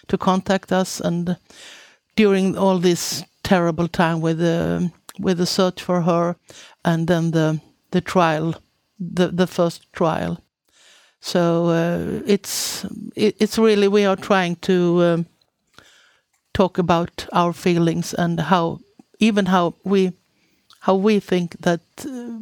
to 0.09 0.19
contact 0.19 0.73
us, 0.73 1.01
and 1.01 1.37
during 2.17 2.57
all 2.57 2.79
this 2.79 3.25
terrible 3.43 3.89
time 3.89 4.21
with 4.21 4.39
the 4.39 4.91
with 5.19 5.39
the 5.39 5.47
search 5.47 5.83
for 5.83 6.03
her, 6.03 6.37
and 6.85 7.07
then 7.09 7.33
the 7.33 7.61
the 7.91 8.01
trial, 8.01 8.55
the 8.99 9.29
the 9.29 9.47
first 9.47 9.93
trial. 9.93 10.39
So 11.25 11.69
uh, 11.69 12.21
it's 12.27 12.85
it, 13.17 13.37
it's 13.41 13.57
really 13.57 13.89
we 13.89 14.05
are 14.05 14.17
trying 14.17 14.57
to 14.57 15.03
um, 15.03 15.27
talk 16.53 16.77
about 16.77 17.27
our 17.33 17.55
feelings 17.55 18.13
and 18.13 18.39
how 18.39 18.81
even 19.19 19.47
how 19.47 19.75
we 19.85 20.13
how 20.81 20.95
we 20.97 21.21
think 21.21 21.57
that 21.61 21.81
uh, 22.05 22.41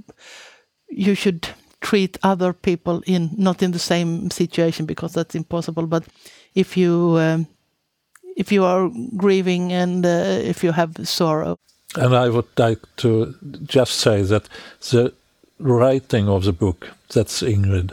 you 0.89 1.15
should 1.15 1.49
treat 1.81 2.19
other 2.25 2.53
people 2.53 3.05
in 3.07 3.31
not 3.37 3.63
in 3.63 3.71
the 3.71 3.79
same 3.79 4.33
situation 4.33 4.85
because 4.85 5.13
that's 5.15 5.37
impossible. 5.37 5.87
But 5.87 6.03
if 6.57 6.77
you 6.77 7.19
um, 7.19 7.47
if 8.37 8.51
you 8.51 8.65
are 8.65 8.91
grieving 9.17 9.73
and 9.73 10.05
uh, 10.05 10.49
if 10.51 10.65
you 10.65 10.73
have 10.73 11.09
sorrow, 11.09 11.57
and 11.95 12.17
I 12.17 12.29
would 12.29 12.59
like 12.59 12.81
to 12.97 13.33
just 13.63 13.93
say 13.93 14.23
that 14.23 14.49
the 14.91 15.13
writing 15.61 16.29
of 16.29 16.43
the 16.43 16.53
book, 16.53 16.89
that's 17.15 17.43
Ingrid, 17.43 17.93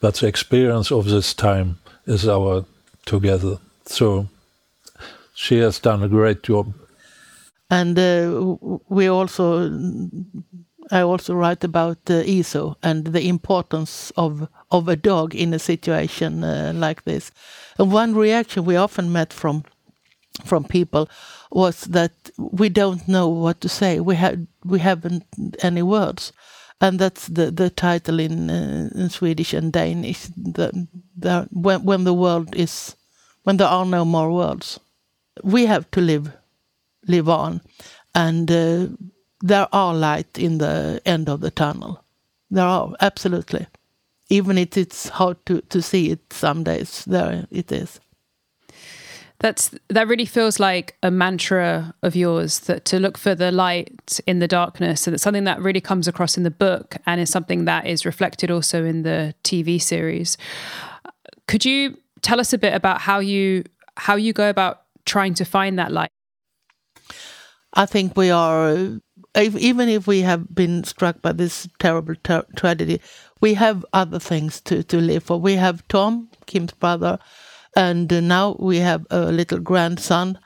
but 0.00 0.14
the 0.16 0.26
experience 0.26 0.90
of 0.90 1.06
this 1.06 1.34
time 1.34 1.78
is 2.06 2.28
our 2.28 2.64
together. 3.04 3.58
So 3.86 4.28
she 5.34 5.58
has 5.58 5.78
done 5.78 6.02
a 6.02 6.08
great 6.08 6.42
job 6.42 6.74
and 7.70 7.98
uh, 7.98 8.56
we 8.88 9.08
also 9.08 9.70
I 10.90 11.02
also 11.02 11.34
write 11.34 11.64
about 11.64 11.98
uh, 12.08 12.22
Iso 12.22 12.76
and 12.82 13.08
the 13.08 13.28
importance 13.28 14.10
of 14.16 14.48
of 14.70 14.88
a 14.88 14.96
dog 14.96 15.34
in 15.34 15.52
a 15.54 15.58
situation 15.58 16.44
uh, 16.44 16.72
like 16.74 17.04
this. 17.04 17.30
And 17.78 17.92
one 17.92 18.14
reaction 18.14 18.64
we 18.64 18.76
often 18.76 19.12
met 19.12 19.32
from 19.32 19.64
from 20.44 20.64
people 20.64 21.08
was 21.50 21.84
that 21.84 22.12
we 22.38 22.68
don't 22.68 23.06
know 23.08 23.28
what 23.28 23.60
to 23.60 23.68
say. 23.68 24.00
We 24.00 24.16
have 24.16 24.38
we 24.64 24.78
haven't 24.78 25.24
any 25.62 25.82
words, 25.82 26.32
and 26.80 26.98
that's 26.98 27.26
the 27.28 27.50
the 27.50 27.70
title 27.70 28.20
in 28.20 28.50
uh, 28.50 28.90
in 28.94 29.10
Swedish 29.10 29.52
and 29.54 29.72
Danish. 29.72 30.28
The, 30.36 30.86
the 31.16 31.48
when 31.52 31.84
when 31.84 32.04
the 32.04 32.14
world 32.14 32.54
is 32.54 32.96
when 33.44 33.56
there 33.56 33.68
are 33.68 33.86
no 33.86 34.04
more 34.04 34.30
worlds, 34.32 34.80
we 35.42 35.66
have 35.66 35.90
to 35.92 36.00
live 36.00 36.32
live 37.06 37.28
on, 37.28 37.60
and 38.14 38.50
uh, 38.50 38.86
there 39.40 39.68
are 39.72 39.94
light 39.94 40.38
in 40.38 40.58
the 40.58 41.00
end 41.04 41.28
of 41.28 41.40
the 41.40 41.50
tunnel. 41.50 42.04
There 42.50 42.66
are 42.66 42.94
absolutely, 43.00 43.66
even 44.28 44.58
if 44.58 44.76
it's 44.76 45.08
hard 45.08 45.44
to 45.46 45.60
to 45.62 45.82
see 45.82 46.10
it 46.10 46.32
some 46.32 46.64
days. 46.64 47.04
There 47.06 47.46
it 47.50 47.72
is 47.72 48.00
that's 49.40 49.70
that 49.88 50.08
really 50.08 50.24
feels 50.24 50.58
like 50.58 50.96
a 51.02 51.10
mantra 51.10 51.94
of 52.02 52.16
yours 52.16 52.60
that 52.60 52.84
to 52.86 52.98
look 52.98 53.16
for 53.16 53.34
the 53.34 53.52
light 53.52 54.20
in 54.26 54.40
the 54.40 54.48
darkness. 54.48 55.06
And 55.06 55.14
it's 55.14 55.22
something 55.22 55.44
that 55.44 55.60
really 55.60 55.80
comes 55.80 56.08
across 56.08 56.36
in 56.36 56.42
the 56.42 56.50
book 56.50 56.96
and 57.06 57.20
is 57.20 57.30
something 57.30 57.64
that 57.64 57.86
is 57.86 58.04
reflected 58.04 58.50
also 58.50 58.84
in 58.84 59.02
the 59.02 59.34
TV 59.44 59.80
series. 59.80 60.36
Could 61.46 61.64
you 61.64 61.96
tell 62.20 62.40
us 62.40 62.52
a 62.52 62.58
bit 62.58 62.74
about 62.74 63.00
how 63.00 63.20
you 63.20 63.64
how 63.96 64.16
you 64.16 64.32
go 64.32 64.50
about 64.50 64.82
trying 65.06 65.34
to 65.34 65.44
find 65.44 65.78
that 65.78 65.92
light? 65.92 66.10
I 67.74 67.86
think 67.86 68.16
we 68.16 68.30
are 68.30 68.98
even 69.36 69.88
if 69.88 70.08
we 70.08 70.22
have 70.22 70.52
been 70.52 70.82
struck 70.82 71.22
by 71.22 71.32
this 71.32 71.68
terrible 71.78 72.14
ter- 72.24 72.46
tragedy 72.56 73.00
we 73.40 73.54
have 73.54 73.84
other 73.92 74.18
things 74.18 74.60
to 74.62 74.82
to 74.84 74.98
live 74.98 75.22
for. 75.24 75.40
We 75.40 75.56
have 75.56 75.86
Tom 75.88 76.28
Kim's 76.46 76.72
brother 76.72 77.18
and 77.76 78.12
uh, 78.12 78.20
now 78.20 78.56
we 78.58 78.78
have 78.78 79.06
a 79.10 79.32
little 79.32 79.58
grandson, 79.58 80.38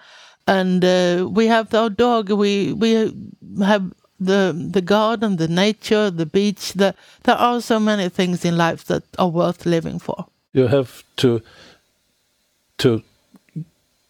and 0.47 0.85
uh, 0.85 1.29
we 1.31 1.47
have 1.47 1.75
our 1.75 1.91
dog. 1.91 2.31
We 2.31 2.73
we 2.73 3.13
have 3.61 3.93
the 4.21 4.53
the 4.73 4.83
garden, 4.83 5.37
the 5.37 5.49
nature, 5.49 6.11
the 6.11 6.27
beach. 6.27 6.73
The, 6.73 6.95
there 7.23 7.37
are 7.37 7.61
so 7.61 7.81
many 7.81 8.09
things 8.09 8.45
in 8.45 8.57
life 8.57 8.85
that 8.85 9.03
are 9.19 9.29
worth 9.29 9.67
living 9.67 9.99
for. 9.99 10.27
You 10.53 10.69
have 10.69 11.03
to 11.17 11.43
to 12.79 13.03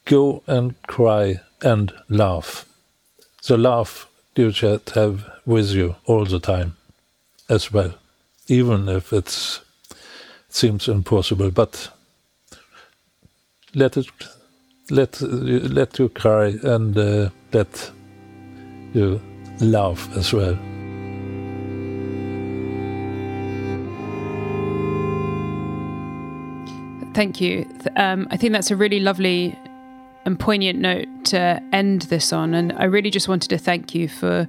go 0.04 0.42
and 0.46 0.74
cry 0.86 1.40
and 1.62 1.92
laugh. 2.08 2.66
The 3.46 3.56
laugh 3.56 4.08
you 4.36 4.52
should 4.52 4.90
have 4.94 5.24
with 5.46 5.70
you 5.70 5.96
all 6.06 6.24
the 6.24 6.40
time, 6.40 6.76
as 7.48 7.72
well, 7.72 7.94
even 8.48 8.88
if 8.88 9.12
it 9.12 9.60
seems 10.48 10.88
impossible. 10.88 11.50
But 11.50 11.90
let 13.74 13.96
it 13.96 14.06
let 14.90 15.20
let 15.20 15.98
you 15.98 16.08
cry 16.08 16.54
and 16.62 16.96
uh, 16.96 17.30
let 17.52 17.90
you 18.92 19.20
laugh 19.60 20.08
as 20.16 20.32
well. 20.32 20.56
Thank 27.14 27.40
you. 27.40 27.66
Um, 27.96 28.26
I 28.30 28.38
think 28.38 28.52
that's 28.52 28.70
a 28.70 28.76
really 28.76 28.98
lovely 28.98 29.58
and 30.24 30.38
poignant 30.38 30.78
note 30.78 31.08
to 31.26 31.60
end 31.72 32.02
this 32.02 32.32
on. 32.32 32.54
And 32.54 32.72
I 32.72 32.84
really 32.84 33.10
just 33.10 33.28
wanted 33.28 33.48
to 33.50 33.58
thank 33.58 33.94
you 33.94 34.08
for 34.08 34.46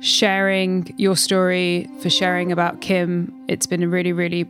sharing 0.00 0.94
your 0.96 1.16
story, 1.16 1.88
for 2.00 2.08
sharing 2.08 2.52
about 2.52 2.80
Kim. 2.80 3.32
It's 3.48 3.66
been 3.66 3.82
a 3.82 3.88
really, 3.88 4.12
really 4.12 4.46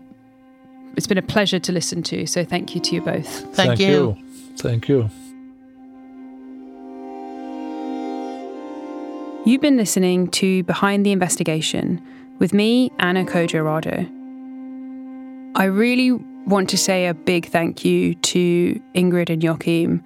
it's 0.96 1.06
been 1.06 1.18
a 1.18 1.22
pleasure 1.22 1.58
to 1.58 1.72
listen 1.72 2.02
to. 2.04 2.26
So 2.26 2.44
thank 2.44 2.74
you 2.74 2.80
to 2.80 2.94
you 2.94 3.00
both. 3.00 3.26
Thank, 3.26 3.54
thank 3.54 3.80
you. 3.80 3.86
you. 3.86 4.16
Thank 4.56 4.88
you. 4.88 5.10
You've 9.44 9.62
been 9.62 9.76
listening 9.78 10.28
to 10.32 10.62
Behind 10.64 11.06
the 11.06 11.12
Investigation 11.12 12.02
with 12.38 12.52
me, 12.52 12.92
Anna 12.98 13.24
Kojarado. 13.24 14.06
I 15.54 15.64
really 15.64 16.12
want 16.46 16.68
to 16.70 16.76
say 16.76 17.06
a 17.06 17.14
big 17.14 17.46
thank 17.46 17.84
you 17.84 18.14
to 18.14 18.80
Ingrid 18.94 19.30
and 19.30 19.42
Joachim 19.42 20.02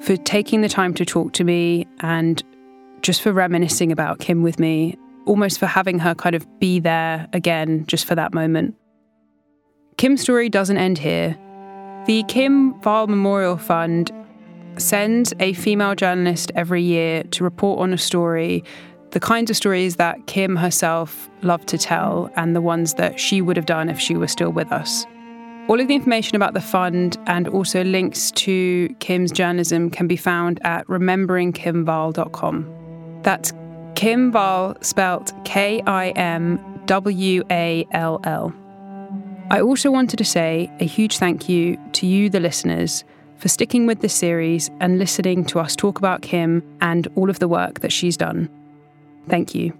for 0.00 0.16
taking 0.16 0.62
the 0.62 0.68
time 0.68 0.94
to 0.94 1.04
talk 1.04 1.32
to 1.34 1.44
me 1.44 1.86
and 2.00 2.42
just 3.02 3.20
for 3.20 3.32
reminiscing 3.32 3.92
about 3.92 4.18
Kim 4.20 4.42
with 4.42 4.58
me, 4.58 4.96
almost 5.26 5.58
for 5.58 5.66
having 5.66 5.98
her 5.98 6.14
kind 6.14 6.34
of 6.34 6.46
be 6.60 6.80
there 6.80 7.28
again 7.32 7.84
just 7.86 8.06
for 8.06 8.14
that 8.14 8.32
moment. 8.32 8.74
Kim's 10.00 10.22
story 10.22 10.48
doesn't 10.48 10.78
end 10.78 10.96
here. 10.96 11.36
The 12.06 12.24
Kim 12.26 12.80
Wall 12.80 13.06
Memorial 13.06 13.58
Fund 13.58 14.10
sends 14.78 15.34
a 15.40 15.52
female 15.52 15.94
journalist 15.94 16.50
every 16.54 16.82
year 16.82 17.22
to 17.24 17.44
report 17.44 17.80
on 17.80 17.92
a 17.92 17.98
story, 17.98 18.64
the 19.10 19.20
kinds 19.20 19.50
of 19.50 19.58
stories 19.58 19.96
that 19.96 20.26
Kim 20.26 20.56
herself 20.56 21.28
loved 21.42 21.68
to 21.68 21.76
tell, 21.76 22.30
and 22.36 22.56
the 22.56 22.62
ones 22.62 22.94
that 22.94 23.20
she 23.20 23.42
would 23.42 23.58
have 23.58 23.66
done 23.66 23.90
if 23.90 24.00
she 24.00 24.16
were 24.16 24.26
still 24.26 24.48
with 24.48 24.72
us. 24.72 25.04
All 25.68 25.78
of 25.78 25.86
the 25.86 25.94
information 25.94 26.34
about 26.34 26.54
the 26.54 26.62
fund 26.62 27.18
and 27.26 27.46
also 27.48 27.84
links 27.84 28.30
to 28.30 28.88
Kim's 29.00 29.30
journalism 29.30 29.90
can 29.90 30.06
be 30.06 30.16
found 30.16 30.60
at 30.64 30.86
rememberingkimwall.com. 30.86 33.20
That's 33.20 33.52
Kim 33.96 34.32
Wall 34.32 34.76
spelt 34.80 35.34
K 35.44 35.82
I 35.82 36.08
M 36.12 36.58
W 36.86 37.42
A 37.50 37.86
L 37.92 38.18
L. 38.24 38.54
I 39.50 39.60
also 39.60 39.90
wanted 39.90 40.16
to 40.18 40.24
say 40.24 40.70
a 40.78 40.84
huge 40.84 41.18
thank 41.18 41.48
you 41.48 41.76
to 41.94 42.06
you, 42.06 42.30
the 42.30 42.38
listeners, 42.38 43.02
for 43.36 43.48
sticking 43.48 43.84
with 43.84 44.00
this 44.00 44.14
series 44.14 44.70
and 44.80 44.96
listening 44.96 45.44
to 45.46 45.58
us 45.58 45.74
talk 45.74 45.98
about 45.98 46.22
Kim 46.22 46.62
and 46.80 47.08
all 47.16 47.28
of 47.28 47.40
the 47.40 47.48
work 47.48 47.80
that 47.80 47.90
she's 47.90 48.16
done. 48.16 48.48
Thank 49.28 49.54
you. 49.54 49.76